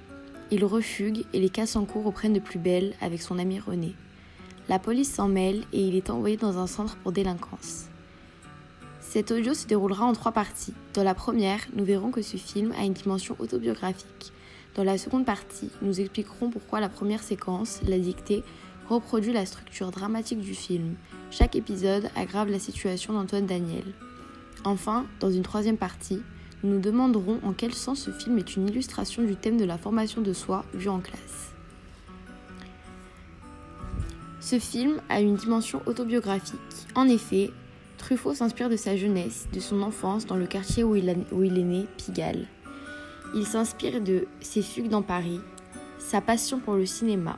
Il 0.52 0.66
refugue 0.66 1.24
et 1.32 1.40
les 1.40 1.48
cas 1.48 1.72
en 1.76 1.86
cours 1.86 2.04
reprennent 2.04 2.34
de 2.34 2.42
plus 2.42 2.60
belle 2.60 2.94
avec 3.00 3.22
son 3.22 3.40
ami 3.40 3.58
René. 3.58 3.96
La 4.68 4.80
police 4.80 5.14
s'en 5.14 5.30
mêle 5.30 5.64
et 5.72 5.88
il 5.88 5.96
est 5.96 6.10
envoyé 6.10 6.36
dans 6.36 6.58
un 6.58 6.68
centre 6.68 6.98
pour 6.98 7.14
délinquance. 7.14 7.86
Cet 9.00 9.32
audio 9.32 9.54
se 9.54 9.68
déroulera 9.68 10.06
en 10.06 10.12
trois 10.12 10.34
parties. 10.34 10.74
Dans 10.94 11.04
la 11.04 11.16
première, 11.16 11.62
nous 11.74 11.86
verrons 11.86 12.12
que 12.12 12.22
ce 12.22 12.36
film 12.36 12.74
a 12.78 12.84
une 12.84 12.92
dimension 12.92 13.38
autobiographique. 13.40 14.34
Dans 14.78 14.84
la 14.84 15.00
seconde 15.00 15.26
partie, 15.26 15.72
nous 15.82 16.00
expliquerons 16.00 16.52
pourquoi 16.52 16.80
la 16.80 16.88
première 16.88 17.24
séquence, 17.24 17.82
la 17.88 17.98
dictée, 17.98 18.44
reproduit 18.88 19.34
la 19.34 19.48
structure 19.48 19.90
dramatique 19.90 20.40
du 20.40 20.54
film. 20.54 20.94
Chaque 21.32 21.56
épisode 21.56 22.12
aggrave 22.16 22.52
la 22.52 22.60
situation 22.60 23.14
d'Antoine 23.14 23.48
Daniel. 23.48 23.96
Enfin, 24.66 25.08
dans 25.20 25.32
une 25.32 25.42
troisième 25.42 25.78
partie, 25.78 26.22
nous 26.64 26.76
nous 26.76 26.80
demanderons 26.80 27.40
en 27.44 27.54
quel 27.54 27.74
sens 27.74 28.02
ce 28.02 28.12
film 28.12 28.38
est 28.38 28.56
une 28.56 28.70
illustration 28.70 29.24
du 29.24 29.36
thème 29.36 29.58
de 29.58 29.66
la 29.66 29.80
formation 29.80 30.22
de 30.22 30.32
soi 30.32 30.64
vu 30.76 30.90
en 30.90 31.00
classe. 31.00 31.54
Ce 34.40 34.60
film 34.60 35.02
a 35.10 35.22
une 35.22 35.38
dimension 35.38 35.82
autobiographique. 35.88 36.60
En 36.94 37.08
effet, 37.08 37.50
Truffaut 37.98 38.36
s'inspire 38.36 38.70
de 38.70 38.76
sa 38.78 38.96
jeunesse, 38.96 39.48
de 39.52 39.60
son 39.60 39.82
enfance 39.82 40.28
dans 40.28 40.38
le 40.38 40.46
quartier 40.46 40.84
où 40.84 40.96
il, 40.96 41.10
a, 41.10 41.16
où 41.32 41.42
il 41.42 41.58
est 41.58 41.64
né, 41.64 41.88
Pigalle. 41.98 42.48
Il 43.36 43.46
s'inspire 43.46 44.02
de 44.02 44.28
ses 44.42 44.62
fugues 44.62 44.90
dans 44.90 45.02
Paris, 45.02 45.42
sa 46.00 46.22
passion 46.22 46.60
pour 46.60 46.76
le 46.76 46.86
cinéma. 46.86 47.38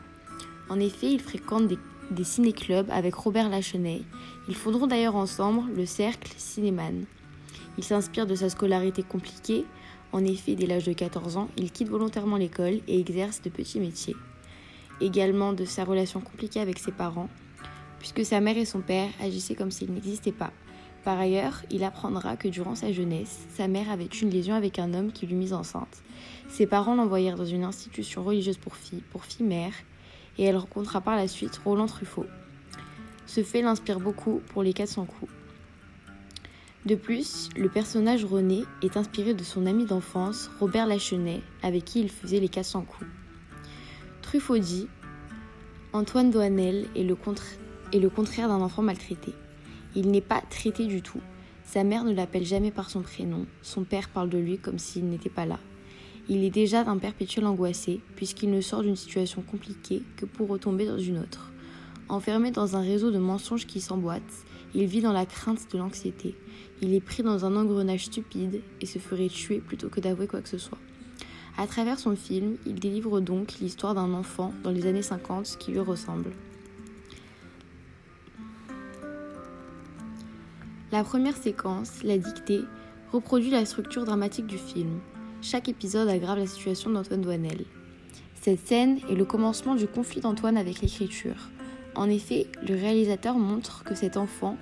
En 0.70 0.80
effet, 0.80 1.12
il 1.12 1.20
fréquente 1.20 1.68
des 1.68 1.80
des 2.12 2.24
ciné-clubs 2.24 2.90
avec 2.90 3.16
Robert 3.16 3.50
Lachenay. 3.50 4.02
Ils 4.48 4.56
fonderont 4.56 4.88
d'ailleurs 4.88 5.16
ensemble 5.16 5.72
le 5.76 5.86
Cercle 5.86 6.34
Cinéman. 6.38 7.06
Il 7.78 7.84
s'inspire 7.84 8.26
de 8.26 8.36
sa 8.36 8.50
scolarité 8.50 9.04
compliquée. 9.04 9.66
En 10.12 10.24
effet, 10.26 10.56
dès 10.56 10.66
l'âge 10.66 10.86
de 10.86 10.94
14 10.94 11.38
ans, 11.38 11.50
il 11.56 11.72
quitte 11.72 11.90
volontairement 11.90 12.38
l'école 12.38 12.80
et 12.88 13.00
exerce 13.00 13.42
de 13.42 13.50
petits 13.50 13.80
métiers. 13.80 14.16
Également 15.02 15.54
de 15.54 15.66
sa 15.66 15.84
relation 15.84 16.20
compliquée 16.20 16.60
avec 16.60 16.80
ses 16.80 16.92
parents, 16.92 17.30
puisque 18.00 18.26
sa 18.26 18.42
mère 18.42 18.58
et 18.58 18.66
son 18.66 18.82
père 18.82 19.10
agissaient 19.22 19.56
comme 19.56 19.72
s'ils 19.72 19.94
n'existaient 19.94 20.32
pas. 20.32 20.52
Par 21.10 21.20
ailleurs, 21.20 21.64
il 21.72 21.84
apprendra 21.84 22.38
que 22.38 22.48
durant 22.48 22.76
sa 22.76 22.92
jeunesse, 22.92 23.48
sa 23.56 23.68
mère 23.68 23.90
avait 23.90 24.06
une 24.06 24.30
lésion 24.30 24.54
avec 24.54 24.78
un 24.78 24.94
homme 24.94 25.12
qui 25.12 25.26
lui 25.26 25.34
mit 25.34 25.54
enceinte. 25.54 26.04
Ses 26.50 26.68
parents 26.68 26.94
l'envoyèrent 26.94 27.36
dans 27.36 27.46
une 27.46 27.64
institution 27.64 28.24
religieuse 28.24 28.60
pour 28.60 28.76
filles, 28.76 29.02
pour 29.10 29.26
filles 29.26 29.48
mères, 29.48 29.74
et 30.38 30.44
elle 30.44 30.58
rencontra 30.58 31.02
par 31.02 31.16
la 31.16 31.28
suite 31.28 31.62
Roland 31.66 31.88
Truffaut. 31.88 32.28
Ce 33.26 33.42
fait 33.42 33.64
l'inspire 33.64 34.00
beaucoup 34.00 34.44
pour 34.54 34.62
les 34.62 34.72
400 34.72 35.06
coups. 35.06 35.32
De 36.86 36.94
plus, 36.94 37.50
le 37.58 37.70
personnage 37.70 38.24
René 38.24 38.62
est 38.84 38.96
inspiré 38.96 39.34
de 39.34 39.44
son 39.44 39.66
ami 39.66 39.86
d'enfance, 39.86 40.52
Robert 40.60 40.86
Lachenay, 40.86 41.42
avec 41.64 41.86
qui 41.86 42.02
il 42.02 42.12
faisait 42.12 42.40
les 42.40 42.50
400 42.50 42.84
coups. 42.84 43.10
Truffaut 44.22 44.60
dit 44.60 44.88
Antoine 45.92 46.32
le, 46.32 46.86
est 46.96 48.00
le 48.00 48.10
contraire 48.12 48.48
d'un 48.48 48.62
enfant 48.62 48.84
maltraité. 48.84 49.34
Il 50.02 50.12
n'est 50.12 50.22
pas 50.22 50.42
traité 50.50 50.86
du 50.86 51.02
tout. 51.02 51.20
Sa 51.66 51.84
mère 51.84 52.06
ne 52.06 52.14
l'appelle 52.14 52.46
jamais 52.46 52.72
par 52.72 52.90
son 52.90 53.02
prénom, 53.02 53.46
son 53.62 53.84
père 53.84 54.08
parle 54.08 54.30
de 54.30 54.38
lui 54.38 54.58
comme 54.58 54.80
s'il 54.80 55.10
n'était 55.10 55.30
pas 55.30 55.46
là. 55.46 55.60
Il 56.30 56.46
est 56.46 56.50
déjà 56.50 56.86
d'un 56.86 56.98
perpétuel 56.98 57.46
angoissé, 57.46 58.00
puisqu'il 58.16 58.50
ne 58.50 58.62
sort 58.62 58.82
d'une 58.82 58.96
situation 58.96 59.42
compliquée 59.42 60.04
que 60.16 60.26
pour 60.26 60.48
retomber 60.48 60.86
dans 60.86 60.98
une 60.98 61.20
autre. 61.20 61.52
Enfermé 62.08 62.52
dans 62.52 62.78
un 62.78 62.82
réseau 62.82 63.12
de 63.12 63.18
mensonges 63.18 63.68
qui 63.68 63.82
s'emboîtent, 63.82 64.46
il 64.74 64.86
vit 64.86 65.02
dans 65.02 65.12
la 65.12 65.26
crainte 65.26 65.70
de 65.74 65.78
l'anxiété. 65.78 66.34
Il 66.82 66.94
est 66.94 67.02
pris 67.02 67.22
dans 67.22 67.44
un 67.44 67.58
engrenage 67.58 68.06
stupide 68.06 68.62
et 68.80 68.86
se 68.86 69.00
ferait 69.00 69.28
tuer 69.28 69.58
plutôt 69.58 69.90
que 69.90 70.00
d'avouer 70.00 70.28
quoi 70.28 70.40
que 70.40 70.48
ce 70.48 70.58
soit. 70.58 70.80
À 71.58 71.68
travers 71.68 72.00
son 72.00 72.16
film, 72.16 72.56
il 72.66 72.76
délivre 72.76 73.20
donc 73.20 73.60
l'histoire 73.60 73.96
d'un 73.96 74.14
enfant 74.14 74.54
dans 74.64 74.72
les 74.72 74.88
années 74.88 75.02
50 75.02 75.58
qui 75.60 75.72
lui 75.72 75.80
ressemble. 75.80 76.32
La 80.92 81.04
première 81.04 81.38
séquence, 81.38 82.02
la 82.04 82.18
dictée, 82.18 82.62
reproduit 83.12 83.52
la 83.52 83.64
structure 83.66 84.06
dramatique 84.06 84.48
du 84.48 84.58
film. 84.58 85.02
Chaque 85.40 85.70
épisode 85.70 86.10
aggrave 86.10 86.40
la 86.40 86.48
situation 86.48 86.90
d'Antoine 86.90 87.22
Douanel. 87.22 87.66
Cette 88.42 88.66
scène 88.66 88.98
est 89.08 89.14
le 89.14 89.24
commencement 89.24 89.76
du 89.76 89.86
conflit 89.86 90.20
d'Antoine 90.20 90.58
avec 90.58 90.82
l'écriture. 90.82 91.52
En 91.94 92.10
effet, 92.10 92.48
le 92.68 92.74
réalisateur 92.74 93.38
montre 93.38 93.84
que 93.84 93.94
cet 93.94 94.18
enfant 94.18 94.58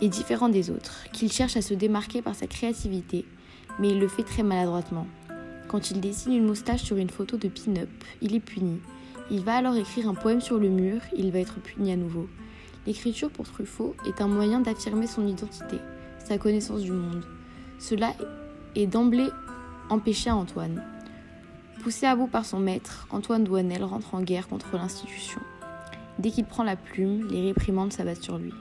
est 0.00 0.08
différent 0.08 0.48
des 0.48 0.70
autres, 0.70 1.04
qu'il 1.12 1.30
cherche 1.30 1.56
à 1.56 1.62
se 1.62 1.74
démarquer 1.74 2.20
par 2.20 2.34
sa 2.34 2.48
créativité, 2.48 3.24
mais 3.78 3.90
il 3.90 4.00
le 4.00 4.08
fait 4.08 4.24
très 4.24 4.42
maladroitement. 4.42 5.06
Quand 5.68 5.92
il 5.92 6.00
dessine 6.00 6.32
une 6.32 6.46
moustache 6.46 6.82
sur 6.82 6.96
une 6.96 7.10
photo 7.10 7.36
de 7.36 7.46
pin-up, 7.46 7.90
il 8.20 8.34
est 8.34 8.40
puni. 8.40 8.80
Il 9.30 9.42
va 9.42 9.54
alors 9.54 9.76
écrire 9.76 10.08
un 10.08 10.14
poème 10.14 10.40
sur 10.40 10.58
le 10.58 10.68
mur, 10.68 11.00
il 11.16 11.30
va 11.30 11.38
être 11.38 11.60
puni 11.60 11.92
à 11.92 11.96
nouveau. 11.96 12.28
L'écriture 12.86 13.30
pour 13.30 13.46
Truffaut 13.46 13.94
est 14.06 14.20
un 14.20 14.28
moyen 14.28 14.60
d'affirmer 14.60 15.06
son 15.06 15.26
identité, 15.26 15.78
sa 16.18 16.36
connaissance 16.36 16.82
du 16.82 16.92
monde. 16.92 17.24
Cela 17.78 18.12
est 18.74 18.86
d'emblée 18.86 19.28
empêcher 19.88 20.30
Antoine. 20.30 20.82
Poussé 21.82 22.06
à 22.06 22.14
bout 22.14 22.26
par 22.26 22.44
son 22.44 22.60
maître, 22.60 23.06
Antoine 23.10 23.44
Douanel 23.44 23.84
rentre 23.84 24.14
en 24.14 24.22
guerre 24.22 24.48
contre 24.48 24.76
l'institution. 24.76 25.40
Dès 26.18 26.30
qu'il 26.30 26.44
prend 26.44 26.62
la 26.62 26.76
plume, 26.76 27.28
les 27.28 27.42
réprimandes 27.42 27.92
s'abattent 27.92 28.22
sur 28.22 28.38
lui. 28.38 28.52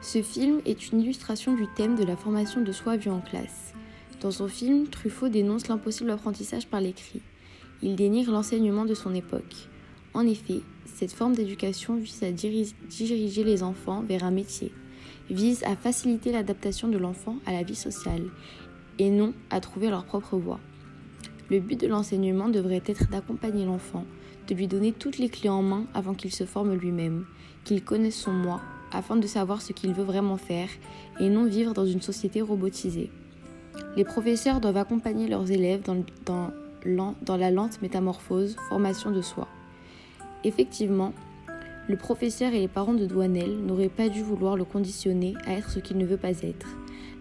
Ce 0.00 0.22
film 0.22 0.60
est 0.64 0.90
une 0.90 1.00
illustration 1.00 1.54
du 1.54 1.66
thème 1.76 1.94
de 1.94 2.04
la 2.04 2.16
formation 2.16 2.62
de 2.62 2.72
soi 2.72 2.96
vue 2.96 3.10
en 3.10 3.20
classe. 3.20 3.74
Dans 4.22 4.30
son 4.30 4.48
film, 4.48 4.88
Truffaut 4.88 5.28
dénonce 5.28 5.68
l'impossible 5.68 6.10
apprentissage 6.10 6.66
par 6.66 6.80
l'écrit. 6.80 7.20
Il 7.82 7.96
dénigre 7.96 8.32
l'enseignement 8.32 8.84
de 8.84 8.94
son 8.94 9.14
époque. 9.14 9.68
En 10.14 10.26
effet, 10.26 10.62
cette 10.86 11.12
forme 11.12 11.34
d'éducation 11.34 11.96
vise 11.96 12.22
à 12.24 12.32
diriger 12.32 13.44
les 13.44 13.62
enfants 13.62 14.02
vers 14.02 14.24
un 14.24 14.30
métier, 14.30 14.72
vise 15.30 15.62
à 15.64 15.76
faciliter 15.76 16.32
l'adaptation 16.32 16.88
de 16.88 16.98
l'enfant 16.98 17.36
à 17.46 17.52
la 17.52 17.62
vie 17.62 17.76
sociale 17.76 18.24
et 18.98 19.10
non 19.10 19.32
à 19.50 19.60
trouver 19.60 19.90
leur 19.90 20.04
propre 20.04 20.36
voie. 20.36 20.60
Le 21.50 21.60
but 21.60 21.80
de 21.80 21.86
l'enseignement 21.86 22.48
devrait 22.48 22.82
être 22.84 23.08
d'accompagner 23.08 23.64
l'enfant, 23.64 24.04
de 24.48 24.54
lui 24.54 24.66
donner 24.66 24.92
toutes 24.92 25.18
les 25.18 25.28
clés 25.28 25.48
en 25.48 25.62
main 25.62 25.86
avant 25.94 26.14
qu'il 26.14 26.32
se 26.32 26.44
forme 26.44 26.74
lui-même, 26.74 27.26
qu'il 27.64 27.84
connaisse 27.84 28.16
son 28.16 28.32
moi, 28.32 28.60
afin 28.92 29.16
de 29.16 29.26
savoir 29.26 29.62
ce 29.62 29.72
qu'il 29.72 29.92
veut 29.92 30.04
vraiment 30.04 30.36
faire 30.36 30.68
et 31.20 31.28
non 31.28 31.46
vivre 31.46 31.74
dans 31.74 31.86
une 31.86 32.02
société 32.02 32.40
robotisée. 32.40 33.10
Les 33.96 34.04
professeurs 34.04 34.60
doivent 34.60 34.76
accompagner 34.76 35.28
leurs 35.28 35.50
élèves 35.50 35.82
dans, 35.82 36.04
dans, 36.24 36.50
dans 36.86 37.36
la 37.36 37.50
lente 37.50 37.82
métamorphose, 37.82 38.56
formation 38.68 39.10
de 39.10 39.22
soi. 39.22 39.48
Effectivement, 40.44 41.12
le 41.88 41.96
professeur 41.96 42.52
et 42.52 42.60
les 42.60 42.68
parents 42.68 42.94
de 42.94 43.06
Douanel 43.06 43.58
n'auraient 43.64 43.88
pas 43.88 44.08
dû 44.08 44.22
vouloir 44.22 44.56
le 44.56 44.64
conditionner 44.64 45.34
à 45.46 45.54
être 45.54 45.70
ce 45.70 45.78
qu'il 45.78 45.96
ne 45.96 46.06
veut 46.06 46.16
pas 46.16 46.42
être, 46.42 46.76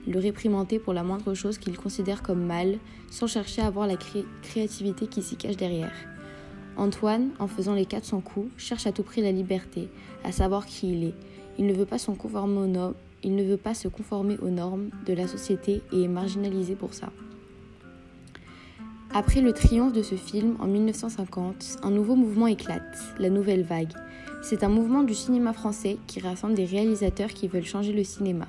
le 0.07 0.19
réprimander 0.19 0.79
pour 0.79 0.93
la 0.93 1.03
moindre 1.03 1.33
chose 1.33 1.57
qu'il 1.57 1.77
considère 1.77 2.21
comme 2.21 2.45
mal, 2.45 2.77
sans 3.09 3.27
chercher 3.27 3.61
à 3.61 3.69
voir 3.69 3.87
la 3.87 3.97
créativité 4.41 5.07
qui 5.07 5.21
s'y 5.21 5.35
cache 5.35 5.57
derrière. 5.57 5.93
Antoine, 6.75 7.29
en 7.39 7.47
faisant 7.47 7.73
les 7.73 7.85
400 7.85 8.21
coups, 8.21 8.51
cherche 8.57 8.85
à 8.85 8.91
tout 8.91 9.03
prix 9.03 9.21
la 9.21 9.31
liberté, 9.31 9.89
à 10.23 10.31
savoir 10.31 10.65
qui 10.65 10.91
il 10.91 11.03
est. 11.05 11.15
Il 11.57 11.65
ne 11.65 11.73
veut 11.73 11.85
pas, 11.85 11.97
conformer 11.97 12.59
aux 12.59 12.93
il 13.23 13.35
ne 13.35 13.43
veut 13.43 13.57
pas 13.57 13.73
se 13.73 13.87
conformer 13.87 14.37
aux 14.39 14.49
normes 14.49 14.89
de 15.05 15.13
la 15.13 15.27
société 15.27 15.81
et 15.91 16.03
est 16.03 16.07
marginalisé 16.07 16.75
pour 16.75 16.93
ça. 16.93 17.09
Après 19.13 19.41
le 19.41 19.53
triomphe 19.53 19.93
de 19.93 20.03
ce 20.03 20.15
film 20.15 20.57
en 20.59 20.67
1950, 20.67 21.77
un 21.81 21.91
nouveau 21.91 22.15
mouvement 22.15 22.47
éclate, 22.47 22.97
la 23.17 23.29
nouvelle 23.29 23.63
vague. 23.63 23.93
C'est 24.43 24.63
un 24.63 24.69
mouvement 24.69 25.03
du 25.03 25.15
cinéma 25.15 25.53
français 25.53 25.97
qui 26.07 26.19
rassemble 26.19 26.55
des 26.55 26.65
réalisateurs 26.65 27.29
qui 27.29 27.47
veulent 27.47 27.65
changer 27.65 27.93
le 27.93 28.03
cinéma. 28.03 28.47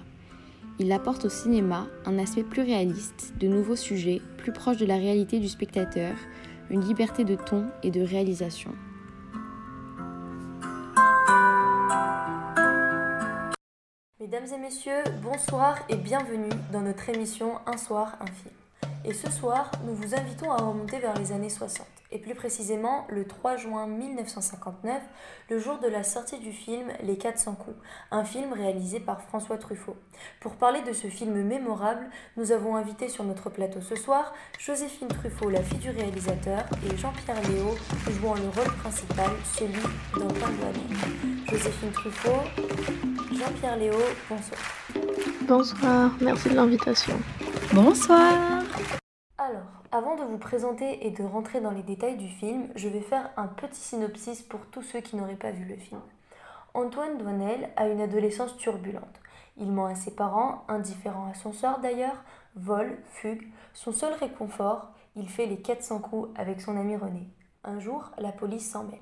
Il 0.81 0.93
apporte 0.93 1.25
au 1.25 1.29
cinéma 1.29 1.87
un 2.05 2.19
aspect 2.19 2.43
plus 2.43 2.63
réaliste, 2.63 3.35
de 3.39 3.49
nouveaux 3.49 3.77
sujets, 3.77 4.21
plus 4.37 4.53
proches 4.53 4.77
de 4.77 4.87
la 4.87 4.97
réalité 4.97 5.39
du 5.39 5.49
spectateur, 5.49 6.15
une 6.71 6.83
liberté 6.83 7.25
de 7.25 7.37
ton 7.37 7.67
et 7.83 7.91
de 7.91 8.01
réalisation. 8.01 8.73
Mesdames 14.21 14.47
et 14.55 14.59
messieurs, 14.59 15.05
bonsoir 15.23 15.79
et 15.89 15.97
bienvenue 15.97 16.51
dans 16.73 16.83
notre 16.83 17.09
émission 17.09 17.53
Un 17.67 17.77
soir, 17.79 18.17
un 18.21 18.27
film. 18.27 18.58
Et 19.05 19.15
ce 19.15 19.31
soir, 19.31 19.71
nous 19.87 19.95
vous 19.95 20.15
invitons 20.15 20.53
à 20.53 20.57
remonter 20.57 20.99
vers 20.99 21.15
les 21.15 21.33
années 21.33 21.49
60, 21.49 21.87
et 22.13 22.19
plus 22.19 22.35
précisément 22.35 23.07
le 23.09 23.27
3 23.27 23.57
juin 23.57 23.87
1959, 23.87 25.01
le 25.49 25.59
jour 25.59 25.79
de 25.79 25.87
la 25.89 26.03
sortie 26.03 26.39
du 26.39 26.53
film 26.53 26.89
Les 27.03 27.17
400 27.17 27.55
coups, 27.55 27.77
un 28.11 28.25
film 28.25 28.53
réalisé 28.53 29.01
par 29.01 29.23
François 29.23 29.57
Truffaut. 29.57 29.97
Pour 30.41 30.57
parler 30.57 30.83
de 30.83 30.93
ce 30.93 31.07
film 31.07 31.43
mémorable, 31.43 32.07
nous 32.37 32.53
avons 32.53 32.77
invité 32.77 33.09
sur 33.09 33.25
notre 33.25 33.49
plateau 33.51 33.81
ce 33.81 33.97
soir 33.97 34.35
Joséphine 34.59 35.09
Truffaut, 35.09 35.49
la 35.49 35.63
fille 35.63 35.79
du 35.79 35.91
réalisateur, 35.91 36.65
et 36.85 36.95
Jean-Pierre 36.97 37.41
Léo, 37.49 37.77
jouant 38.11 38.35
le 38.35 38.49
rôle 38.49 38.75
principal, 38.83 39.31
celui 39.55 39.81
d'Antoine 40.15 40.57
Douanier. 40.57 41.47
Joséphine 41.51 41.93
Truffaut, 41.93 42.43
Jean-Pierre 43.33 43.77
Léo, 43.77 43.97
bonsoir. 44.29 44.61
Bonsoir, 45.47 46.11
merci 46.21 46.51
de 46.51 46.57
l'invitation. 46.57 47.19
Bonsoir. 47.73 48.58
Alors, 49.49 49.63
avant 49.93 50.15
de 50.15 50.25
vous 50.25 50.37
présenter 50.37 51.07
et 51.07 51.11
de 51.11 51.23
rentrer 51.23 51.63
dans 51.63 51.71
les 51.71 51.83
détails 51.83 52.19
du 52.19 52.29
film, 52.29 52.69
je 52.75 52.87
vais 52.87 53.01
faire 53.01 53.31
un 53.39 53.47
petit 53.47 53.81
synopsis 53.81 54.43
pour 54.43 54.61
tous 54.67 54.83
ceux 54.83 55.01
qui 55.01 55.17
n'auraient 55.17 55.37
pas 55.37 55.53
vu 55.53 55.65
le 55.65 55.77
film. 55.77 56.03
Antoine 56.75 57.17
Douanel 57.17 57.71
a 57.77 57.89
une 57.89 58.03
adolescence 58.03 58.59
turbulente. 58.59 59.23
Il 59.57 59.73
ment 59.73 59.87
à 59.87 59.95
ses 59.95 60.15
parents, 60.15 60.65
indifférent 60.69 61.31
à 61.31 61.35
son 61.35 61.55
sort 61.55 61.79
d'ailleurs, 61.79 62.23
vole, 62.57 62.99
fugue. 63.07 63.49
Son 63.73 63.93
seul 63.93 64.13
réconfort, 64.13 64.91
il 65.17 65.31
fait 65.31 65.47
les 65.47 65.63
400 65.63 66.01
coups 66.01 66.29
avec 66.39 66.61
son 66.61 66.77
ami 66.77 66.97
René. 66.97 67.27
Un 67.65 67.81
jour, 67.81 68.11
la 68.19 68.33
police 68.33 68.71
s'en 68.71 68.85
mêle. 68.85 68.99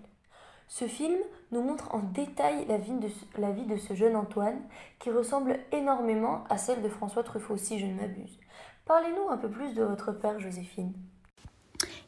Ce 0.69 0.85
film 0.87 1.19
nous 1.51 1.63
montre 1.63 1.93
en 1.93 1.99
détail 1.99 2.67
la 2.69 2.79
vie, 2.79 2.93
de, 2.93 3.09
la 3.39 3.51
vie 3.51 3.67
de 3.67 3.77
ce 3.77 3.95
jeune 3.95 4.15
Antoine 4.15 4.61
qui 5.01 5.11
ressemble 5.11 5.59
énormément 5.73 6.45
à 6.51 6.57
celle 6.57 6.83
de 6.83 6.89
François 6.89 7.25
Truffaut 7.25 7.57
si 7.57 7.81
je 7.81 7.87
ne 7.87 7.95
m'abuse. 7.95 8.39
Parlez-nous 8.87 9.29
un 9.33 9.37
peu 9.37 9.49
plus 9.49 9.75
de 9.75 9.83
votre 9.83 10.13
père, 10.13 10.39
Joséphine. 10.39 10.93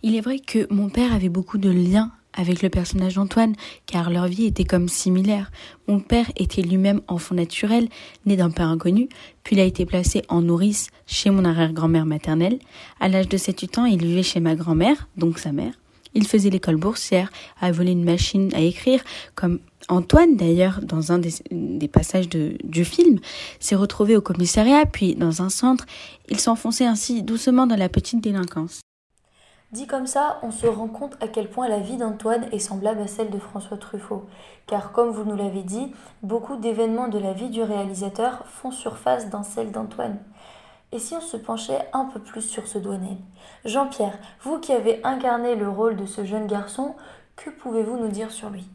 Il 0.05 0.15
est 0.15 0.21
vrai 0.21 0.39
que 0.39 0.73
mon 0.73 0.89
père 0.89 1.13
avait 1.13 1.29
beaucoup 1.29 1.59
de 1.59 1.71
liens 1.71 2.13
avec 2.35 2.63
le 2.63 2.71
personnage 2.71 3.17
d'Antoine, 3.17 3.57
car 3.87 4.11
leur 4.11 4.29
vie 4.29 4.47
était 4.47 4.65
comme 4.65 4.87
similaire. 4.87 5.51
Mon 5.89 5.99
père 5.99 6.31
était 6.37 6.63
lui-même 6.63 7.01
enfant 7.09 7.35
naturel, 7.35 7.89
né 8.27 8.37
d'un 8.37 8.51
père 8.51 8.69
inconnu, 8.69 9.09
puis 9.43 9.57
il 9.57 9.61
a 9.61 9.65
été 9.65 9.87
placé 9.87 10.23
en 10.29 10.41
nourrice 10.41 10.91
chez 11.05 11.31
mon 11.31 11.45
arrière-grand-mère 11.45 12.07
maternelle. 12.07 12.61
À 13.01 13.09
l'âge 13.09 13.29
de 13.29 13.37
7-8 13.37 13.81
ans, 13.81 13.85
il 13.85 14.01
vivait 14.01 14.23
chez 14.23 14.39
ma 14.39 14.55
grand-mère, 14.55 15.09
donc 15.17 15.41
sa 15.41 15.51
mère. 15.51 15.75
Il 16.15 16.27
faisait 16.27 16.51
l'école 16.51 16.77
boursière, 16.77 17.31
a 17.61 17.71
volé 17.73 17.93
une 17.93 18.05
machine 18.05 18.53
à 18.55 18.61
écrire, 18.61 19.03
comme 19.35 19.61
Antoine 19.89 20.37
d'ailleurs, 20.37 20.81
dans 20.83 21.13
un 21.13 21.19
des, 21.19 21.89
passages 21.89 22.29
du 22.29 22.85
film, 22.85 23.19
s'est 23.61 23.75
retrouvé 23.75 24.17
au 24.17 24.21
commissariat, 24.21 24.85
puis 24.87 25.15
dans 25.15 25.43
un 25.43 25.49
centre. 25.49 25.87
Il 26.29 26.39
s'enfonçait 26.39 26.87
ainsi 26.87 27.23
doucement 27.23 27.67
dans 27.67 27.77
la 27.77 27.89
petite 27.89 28.21
délinquance. 28.21 28.81
Dit 29.71 29.87
comme 29.87 30.07
ça, 30.07 30.39
on 30.43 30.51
se 30.51 30.67
rend 30.67 30.89
compte 30.89 31.19
à 31.21 31.29
quel 31.29 31.51
point 31.51 31.69
la 31.69 31.79
vie 31.79 31.99
d'Antoine 31.99 32.47
est 32.53 32.59
semblable 32.59 33.03
à 33.03 33.07
celle 33.07 33.29
de 33.29 33.39
François 33.39 33.77
Truffaut. 33.77 34.27
Car 34.67 34.93
comme 34.93 35.11
vous 35.11 35.25
nous 35.25 35.37
l'avez 35.37 35.63
dit, 35.63 35.93
beaucoup 36.23 36.57
d'événements 36.57 37.09
de 37.09 37.19
la 37.19 37.35
vie 37.35 37.51
du 37.51 37.63
réalisateur 37.63 38.47
font 38.47 38.71
surface 38.71 39.29
dans 39.29 39.43
celle 39.43 39.71
d'Antoine. 39.71 40.19
Et 40.91 40.99
si 40.99 41.15
on 41.15 41.21
se 41.21 41.37
penchait 41.37 41.81
un 41.93 42.07
peu 42.07 42.19
plus 42.19 42.41
sur 42.41 42.67
ce 42.67 42.79
douanier? 42.79 43.19
Jean-Pierre, 43.67 44.19
vous 44.43 44.59
qui 44.59 44.73
avez 44.73 45.01
incarné 45.05 45.55
le 45.55 45.69
rôle 45.69 45.97
de 45.97 46.07
ce 46.07 46.25
jeune 46.25 46.47
garçon, 46.47 46.95
que 47.37 47.51
pouvez-vous 47.51 47.99
nous 47.99 48.09
dire 48.09 48.31
sur 48.31 48.49
lui? 48.49 48.67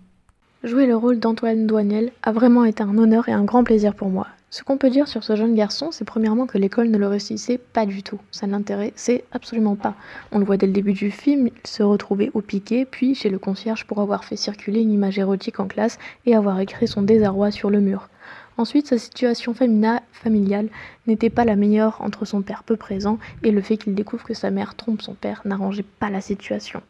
Jouer 0.64 0.86
le 0.86 0.96
rôle 0.96 1.20
d'Antoine 1.20 1.66
Douaniel 1.66 2.12
a 2.22 2.32
vraiment 2.32 2.66
été 2.66 2.84
un 2.84 3.00
honneur 3.00 3.28
et 3.30 3.34
un 3.34 3.44
grand 3.44 3.64
plaisir 3.64 3.96
pour 3.96 4.10
moi. 4.10 4.28
Ce 4.52 4.62
qu'on 4.62 4.78
peut 4.78 4.92
dire 4.92 5.08
sur 5.08 5.24
ce 5.24 5.36
jeune 5.36 5.56
garçon, 5.56 5.90
c'est 5.92 6.06
premièrement 6.06 6.46
que 6.46 6.60
l'école 6.60 6.90
ne 6.90 7.00
le 7.00 7.08
réussissait 7.08 7.58
pas 7.58 7.88
du 7.88 8.04
tout. 8.04 8.20
Ça 8.30 8.46
ne 8.46 8.52
l'intéressait 8.52 9.26
absolument 9.32 9.76
pas. 9.76 9.96
On 10.32 10.38
le 10.38 10.46
voit 10.46 10.58
dès 10.58 10.68
le 10.68 10.74
début 10.74 10.94
du 10.94 11.10
film, 11.10 11.48
il 11.48 11.68
se 11.68 11.82
retrouvait 11.82 12.30
au 12.36 12.42
piquet, 12.42 12.86
puis 12.86 13.16
chez 13.16 13.30
le 13.30 13.40
concierge 13.40 13.88
pour 13.88 14.00
avoir 14.00 14.24
fait 14.24 14.36
circuler 14.36 14.82
une 14.82 14.92
image 14.92 15.18
érotique 15.18 15.60
en 15.60 15.66
classe 15.66 15.98
et 16.28 16.36
avoir 16.36 16.60
écrit 16.60 16.88
son 16.88 17.02
désarroi 17.02 17.50
sur 17.50 17.72
le 17.72 17.80
mur. 17.80 18.10
Ensuite, 18.58 18.88
sa 18.88 18.98
situation 18.98 19.54
familiale 19.54 20.70
n'était 21.08 21.30
pas 21.30 21.46
la 21.46 21.56
meilleure 21.56 22.02
entre 22.02 22.26
son 22.26 22.42
père 22.42 22.64
peu 22.64 22.78
présent 22.78 23.18
et 23.42 23.52
le 23.52 23.62
fait 23.62 23.78
qu'il 23.78 23.96
découvre 23.96 24.24
que 24.24 24.34
sa 24.34 24.52
mère 24.52 24.76
trompe 24.76 25.02
son 25.02 25.16
père 25.16 25.42
n'arrangeait 25.46 25.86
pas 26.00 26.10
la 26.10 26.22
situation. 26.22 26.82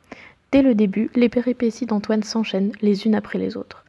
Dès 0.51 0.61
le 0.61 0.75
début, 0.75 1.09
les 1.15 1.29
péripéties 1.29 1.85
d'Antoine 1.85 2.23
s'enchaînent 2.23 2.73
les 2.81 3.05
unes 3.05 3.15
après 3.15 3.39
les 3.39 3.57
autres. 3.57 3.83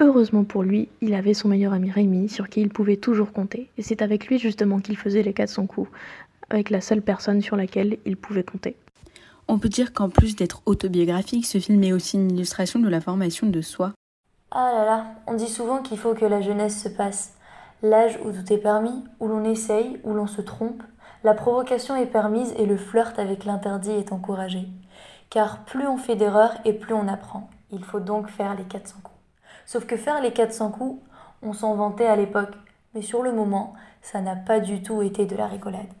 Heureusement 0.00 0.44
pour 0.44 0.62
lui, 0.62 0.88
il 1.00 1.12
avait 1.12 1.34
son 1.34 1.48
meilleur 1.48 1.72
ami 1.72 1.90
Rémi 1.90 2.28
sur 2.28 2.48
qui 2.48 2.60
il 2.60 2.68
pouvait 2.68 2.96
toujours 2.96 3.32
compter, 3.32 3.68
et 3.76 3.82
c'est 3.82 4.00
avec 4.00 4.28
lui 4.28 4.38
justement 4.38 4.78
qu'il 4.78 4.96
faisait 4.96 5.24
les 5.24 5.32
400 5.32 5.66
coups, 5.66 5.90
avec 6.50 6.70
la 6.70 6.80
seule 6.80 7.02
personne 7.02 7.42
sur 7.42 7.56
laquelle 7.56 7.98
il 8.06 8.16
pouvait 8.16 8.44
compter. 8.44 8.76
On 9.48 9.58
peut 9.58 9.68
dire 9.68 9.92
qu'en 9.92 10.08
plus 10.08 10.36
d'être 10.36 10.62
autobiographique, 10.66 11.46
ce 11.46 11.58
film 11.58 11.82
est 11.82 11.92
aussi 11.92 12.16
une 12.16 12.30
illustration 12.30 12.78
de 12.78 12.88
la 12.88 13.00
formation 13.00 13.48
de 13.48 13.60
soi. 13.60 13.92
Ah 14.50 14.72
là 14.72 14.84
là, 14.86 15.04
on 15.26 15.34
dit 15.34 15.48
souvent 15.48 15.82
qu'il 15.82 15.98
faut 15.98 16.14
que 16.14 16.24
la 16.24 16.40
jeunesse 16.40 16.82
se 16.82 16.88
passe. 16.88 17.34
L'âge 17.82 18.18
où 18.24 18.32
tout 18.32 18.50
est 18.50 18.58
permis, 18.58 19.04
où 19.20 19.28
l'on 19.28 19.44
essaye, 19.44 20.00
où 20.04 20.14
l'on 20.14 20.26
se 20.26 20.40
trompe, 20.40 20.82
la 21.22 21.34
provocation 21.34 21.96
est 21.96 22.06
permise 22.06 22.54
et 22.56 22.64
le 22.64 22.78
flirt 22.78 23.18
avec 23.18 23.44
l'interdit 23.44 23.90
est 23.90 24.10
encouragé. 24.10 24.66
Car 25.28 25.64
plus 25.64 25.86
on 25.86 25.98
fait 25.98 26.16
d'erreurs 26.16 26.54
et 26.64 26.72
plus 26.72 26.94
on 26.94 27.08
apprend. 27.08 27.50
Il 27.70 27.84
faut 27.84 28.00
donc 28.00 28.30
faire 28.30 28.54
les 28.54 28.64
400 28.64 28.96
coups. 29.02 29.18
Sauf 29.66 29.84
que 29.84 29.98
faire 29.98 30.22
les 30.22 30.32
400 30.32 30.70
coups, 30.70 31.02
on 31.42 31.52
s'en 31.52 31.74
vantait 31.74 32.06
à 32.06 32.16
l'époque, 32.16 32.54
mais 32.94 33.02
sur 33.02 33.22
le 33.22 33.32
moment, 33.32 33.74
ça 34.00 34.22
n'a 34.22 34.34
pas 34.34 34.60
du 34.60 34.82
tout 34.82 35.02
été 35.02 35.26
de 35.26 35.36
la 35.36 35.46
rigolade. 35.46 35.92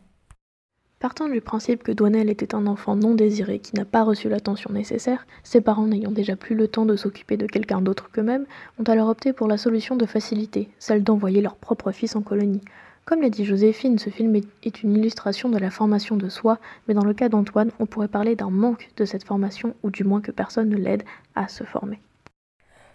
Partant 1.00 1.28
du 1.28 1.40
principe 1.40 1.84
que 1.84 1.92
Douanel 1.92 2.28
était 2.28 2.56
un 2.56 2.66
enfant 2.66 2.96
non 2.96 3.14
désiré 3.14 3.60
qui 3.60 3.76
n'a 3.76 3.84
pas 3.84 4.02
reçu 4.02 4.28
l'attention 4.28 4.72
nécessaire, 4.72 5.28
ses 5.44 5.60
parents 5.60 5.86
n'ayant 5.86 6.10
déjà 6.10 6.34
plus 6.34 6.56
le 6.56 6.66
temps 6.66 6.86
de 6.86 6.96
s'occuper 6.96 7.36
de 7.36 7.46
quelqu'un 7.46 7.80
d'autre 7.80 8.10
qu'eux-mêmes, 8.10 8.46
ont 8.80 8.82
alors 8.82 9.08
opté 9.08 9.32
pour 9.32 9.46
la 9.46 9.58
solution 9.58 9.94
de 9.94 10.06
facilité, 10.06 10.68
celle 10.80 11.04
d'envoyer 11.04 11.40
leur 11.40 11.54
propre 11.54 11.92
fils 11.92 12.16
en 12.16 12.22
colonie. 12.22 12.62
Comme 13.04 13.22
l'a 13.22 13.30
dit 13.30 13.44
Joséphine, 13.44 14.00
ce 14.00 14.10
film 14.10 14.34
est 14.34 14.82
une 14.82 14.96
illustration 14.96 15.48
de 15.48 15.58
la 15.58 15.70
formation 15.70 16.16
de 16.16 16.28
soi, 16.28 16.58
mais 16.88 16.94
dans 16.94 17.04
le 17.04 17.14
cas 17.14 17.28
d'Antoine, 17.28 17.70
on 17.78 17.86
pourrait 17.86 18.08
parler 18.08 18.34
d'un 18.34 18.50
manque 18.50 18.90
de 18.96 19.04
cette 19.04 19.22
formation, 19.22 19.76
ou 19.84 19.90
du 19.90 20.02
moins 20.02 20.20
que 20.20 20.32
personne 20.32 20.68
ne 20.68 20.76
l'aide 20.76 21.04
à 21.36 21.46
se 21.46 21.62
former. 21.62 22.00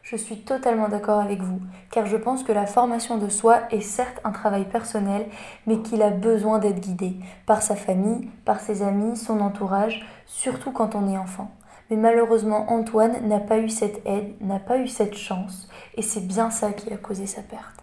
Je 0.03 0.17
suis 0.17 0.41
totalement 0.41 0.89
d'accord 0.89 1.21
avec 1.21 1.41
vous, 1.41 1.61
car 1.89 2.05
je 2.07 2.17
pense 2.17 2.43
que 2.43 2.51
la 2.51 2.65
formation 2.65 3.17
de 3.17 3.29
soi 3.29 3.61
est 3.71 3.79
certes 3.79 4.19
un 4.25 4.31
travail 4.31 4.65
personnel, 4.65 5.27
mais 5.65 5.79
qu'il 5.79 6.01
a 6.01 6.09
besoin 6.09 6.59
d'être 6.59 6.81
guidé 6.81 7.15
par 7.45 7.61
sa 7.61 7.77
famille, 7.77 8.29
par 8.43 8.59
ses 8.59 8.81
amis, 8.81 9.15
son 9.15 9.39
entourage, 9.39 10.05
surtout 10.25 10.73
quand 10.73 10.95
on 10.95 11.09
est 11.09 11.17
enfant. 11.17 11.51
Mais 11.89 11.95
malheureusement, 11.95 12.69
Antoine 12.69 13.25
n'a 13.29 13.39
pas 13.39 13.59
eu 13.59 13.69
cette 13.69 14.05
aide, 14.05 14.33
n'a 14.41 14.59
pas 14.59 14.77
eu 14.77 14.89
cette 14.89 15.15
chance, 15.15 15.69
et 15.95 16.01
c'est 16.01 16.27
bien 16.27 16.51
ça 16.51 16.73
qui 16.73 16.91
a 16.91 16.97
causé 16.97 17.25
sa 17.25 17.41
perte. 17.41 17.82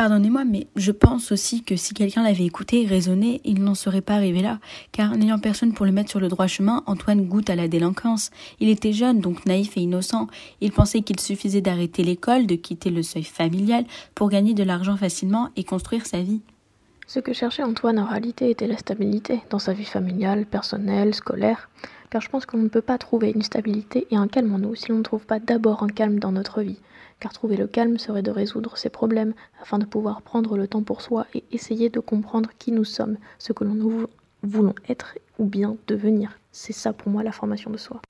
Pardonnez-moi, 0.00 0.46
mais 0.46 0.66
je 0.76 0.92
pense 0.92 1.30
aussi 1.30 1.62
que 1.62 1.76
si 1.76 1.92
quelqu'un 1.92 2.22
l'avait 2.22 2.46
écouté 2.46 2.84
et 2.84 2.86
raisonné, 2.86 3.42
il 3.44 3.62
n'en 3.62 3.74
serait 3.74 4.00
pas 4.00 4.14
arrivé 4.14 4.40
là. 4.40 4.58
Car 4.92 5.14
n'ayant 5.14 5.38
personne 5.38 5.74
pour 5.74 5.84
le 5.84 5.92
mettre 5.92 6.08
sur 6.08 6.20
le 6.20 6.28
droit 6.28 6.46
chemin, 6.46 6.82
Antoine 6.86 7.26
goûte 7.26 7.50
à 7.50 7.54
la 7.54 7.68
délinquance. 7.68 8.30
Il 8.60 8.70
était 8.70 8.94
jeune, 8.94 9.20
donc 9.20 9.44
naïf 9.44 9.76
et 9.76 9.80
innocent. 9.80 10.28
Il 10.62 10.72
pensait 10.72 11.02
qu'il 11.02 11.20
suffisait 11.20 11.60
d'arrêter 11.60 12.02
l'école, 12.02 12.46
de 12.46 12.54
quitter 12.54 12.88
le 12.88 13.02
seuil 13.02 13.24
familial 13.24 13.84
pour 14.14 14.30
gagner 14.30 14.54
de 14.54 14.62
l'argent 14.62 14.96
facilement 14.96 15.50
et 15.56 15.64
construire 15.64 16.06
sa 16.06 16.22
vie. 16.22 16.40
Ce 17.06 17.20
que 17.20 17.34
cherchait 17.34 17.62
Antoine 17.62 17.98
en 17.98 18.06
réalité 18.06 18.48
était 18.48 18.68
la 18.68 18.78
stabilité 18.78 19.42
dans 19.50 19.58
sa 19.58 19.74
vie 19.74 19.84
familiale, 19.84 20.46
personnelle, 20.46 21.14
scolaire. 21.14 21.68
Car 22.08 22.22
je 22.22 22.30
pense 22.30 22.46
qu'on 22.46 22.56
ne 22.56 22.68
peut 22.68 22.80
pas 22.80 22.96
trouver 22.96 23.32
une 23.34 23.42
stabilité 23.42 24.06
et 24.10 24.16
un 24.16 24.28
calme 24.28 24.54
en 24.54 24.58
nous 24.60 24.74
si 24.74 24.88
l'on 24.88 24.96
ne 24.96 25.02
trouve 25.02 25.26
pas 25.26 25.40
d'abord 25.40 25.82
un 25.82 25.88
calme 25.88 26.18
dans 26.18 26.32
notre 26.32 26.62
vie 26.62 26.78
car 27.20 27.32
trouver 27.32 27.56
le 27.56 27.66
calme 27.66 27.98
serait 27.98 28.22
de 28.22 28.30
résoudre 28.30 28.76
ses 28.76 28.90
problèmes 28.90 29.34
afin 29.62 29.78
de 29.78 29.84
pouvoir 29.84 30.22
prendre 30.22 30.56
le 30.56 30.66
temps 30.66 30.82
pour 30.82 31.02
soi 31.02 31.26
et 31.34 31.44
essayer 31.52 31.90
de 31.90 32.00
comprendre 32.00 32.50
qui 32.58 32.72
nous 32.72 32.84
sommes, 32.84 33.18
ce 33.38 33.52
que 33.52 33.64
l'on 33.64 33.74
voulons 34.42 34.74
être 34.88 35.18
ou 35.38 35.44
bien 35.44 35.76
devenir. 35.86 36.38
C'est 36.52 36.72
ça 36.72 36.92
pour 36.92 37.10
moi 37.10 37.22
la 37.22 37.32
formation 37.32 37.70
de 37.70 37.76
soi. 37.76 38.00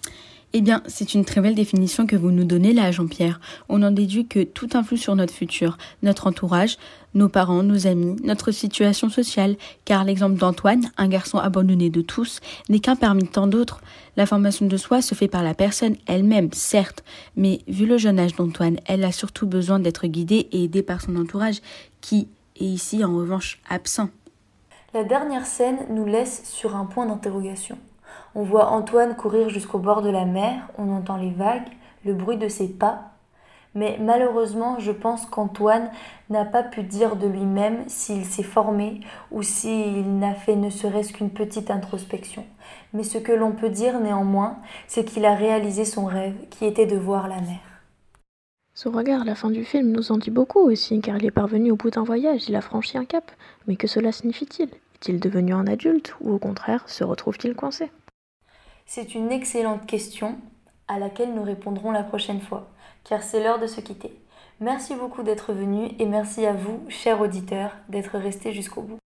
Eh 0.52 0.62
bien, 0.62 0.82
c'est 0.86 1.14
une 1.14 1.24
très 1.24 1.40
belle 1.40 1.54
définition 1.54 2.06
que 2.08 2.16
vous 2.16 2.32
nous 2.32 2.42
donnez 2.42 2.72
là, 2.72 2.90
Jean-Pierre. 2.90 3.40
On 3.68 3.82
en 3.84 3.92
déduit 3.92 4.26
que 4.26 4.42
tout 4.42 4.70
influe 4.74 4.96
sur 4.96 5.14
notre 5.14 5.32
futur, 5.32 5.78
notre 6.02 6.26
entourage, 6.26 6.76
nos 7.14 7.28
parents, 7.28 7.62
nos 7.62 7.86
amis, 7.86 8.16
notre 8.24 8.50
situation 8.50 9.08
sociale, 9.10 9.56
car 9.84 10.02
l'exemple 10.02 10.38
d'Antoine, 10.38 10.90
un 10.96 11.06
garçon 11.06 11.38
abandonné 11.38 11.88
de 11.88 12.00
tous, 12.00 12.40
n'est 12.68 12.80
qu'un 12.80 12.96
parmi 12.96 13.28
tant 13.28 13.46
d'autres. 13.46 13.80
La 14.16 14.26
formation 14.26 14.66
de 14.66 14.76
soi 14.76 15.02
se 15.02 15.14
fait 15.14 15.28
par 15.28 15.44
la 15.44 15.54
personne 15.54 15.96
elle-même, 16.06 16.52
certes, 16.52 17.04
mais 17.36 17.60
vu 17.68 17.86
le 17.86 17.96
jeune 17.96 18.18
âge 18.18 18.34
d'Antoine, 18.34 18.78
elle 18.86 19.04
a 19.04 19.12
surtout 19.12 19.46
besoin 19.46 19.78
d'être 19.78 20.08
guidée 20.08 20.48
et 20.50 20.64
aidée 20.64 20.82
par 20.82 21.00
son 21.00 21.14
entourage, 21.14 21.60
qui 22.00 22.26
est 22.56 22.64
ici 22.64 23.04
en 23.04 23.16
revanche 23.16 23.60
absent. 23.68 24.10
La 24.92 25.04
dernière 25.04 25.46
scène 25.46 25.86
nous 25.90 26.04
laisse 26.04 26.42
sur 26.44 26.74
un 26.74 26.84
point 26.84 27.06
d'interrogation. 27.06 27.78
On 28.34 28.42
voit 28.42 28.70
Antoine 28.70 29.14
courir 29.14 29.48
jusqu'au 29.48 29.78
bord 29.78 30.02
de 30.02 30.10
la 30.10 30.24
mer, 30.24 30.68
on 30.78 30.92
entend 30.92 31.16
les 31.16 31.30
vagues, 31.30 31.68
le 32.04 32.12
bruit 32.12 32.38
de 32.38 32.48
ses 32.48 32.66
pas. 32.66 33.12
Mais 33.76 33.98
malheureusement, 34.00 34.80
je 34.80 34.90
pense 34.90 35.26
qu'Antoine 35.26 35.92
n'a 36.28 36.44
pas 36.44 36.64
pu 36.64 36.82
dire 36.82 37.14
de 37.14 37.28
lui-même 37.28 37.88
s'il 37.88 38.24
s'est 38.24 38.42
formé 38.42 39.00
ou 39.30 39.44
s'il 39.44 40.18
n'a 40.18 40.34
fait 40.34 40.56
ne 40.56 40.70
serait-ce 40.70 41.12
qu'une 41.12 41.30
petite 41.30 41.70
introspection. 41.70 42.44
Mais 42.92 43.04
ce 43.04 43.18
que 43.18 43.30
l'on 43.30 43.52
peut 43.52 43.70
dire 43.70 44.00
néanmoins, 44.00 44.56
c'est 44.88 45.04
qu'il 45.04 45.24
a 45.24 45.36
réalisé 45.36 45.84
son 45.84 46.06
rêve, 46.06 46.34
qui 46.50 46.64
était 46.64 46.86
de 46.86 46.96
voir 46.96 47.28
la 47.28 47.40
mer. 47.40 47.69
Son 48.82 48.92
regard 48.92 49.26
la 49.26 49.34
fin 49.34 49.50
du 49.50 49.62
film 49.66 49.92
nous 49.92 50.10
en 50.10 50.16
dit 50.16 50.30
beaucoup 50.30 50.60
aussi, 50.60 51.02
car 51.02 51.18
il 51.18 51.26
est 51.26 51.30
parvenu 51.30 51.70
au 51.70 51.76
bout 51.76 51.90
d'un 51.90 52.02
voyage, 52.02 52.48
il 52.48 52.56
a 52.56 52.62
franchi 52.62 52.96
un 52.96 53.04
cap. 53.04 53.30
Mais 53.66 53.76
que 53.76 53.86
cela 53.86 54.10
signifie-t-il? 54.10 54.70
Est-il 54.70 55.20
devenu 55.20 55.52
un 55.52 55.66
adulte, 55.66 56.14
ou 56.22 56.32
au 56.32 56.38
contraire, 56.38 56.88
se 56.88 57.04
retrouve-t-il 57.04 57.54
coincé? 57.54 57.90
C'est 58.86 59.14
une 59.14 59.32
excellente 59.32 59.84
question 59.84 60.38
à 60.88 60.98
laquelle 60.98 61.34
nous 61.34 61.42
répondrons 61.42 61.90
la 61.90 62.02
prochaine 62.02 62.40
fois, 62.40 62.70
car 63.04 63.22
c'est 63.22 63.44
l'heure 63.44 63.60
de 63.60 63.66
se 63.66 63.82
quitter. 63.82 64.18
Merci 64.60 64.94
beaucoup 64.94 65.22
d'être 65.22 65.52
venu 65.52 65.90
et 65.98 66.06
merci 66.06 66.46
à 66.46 66.54
vous, 66.54 66.80
chers 66.88 67.20
auditeurs, 67.20 67.76
d'être 67.90 68.16
restés 68.16 68.54
jusqu'au 68.54 68.80
bout. 68.80 68.98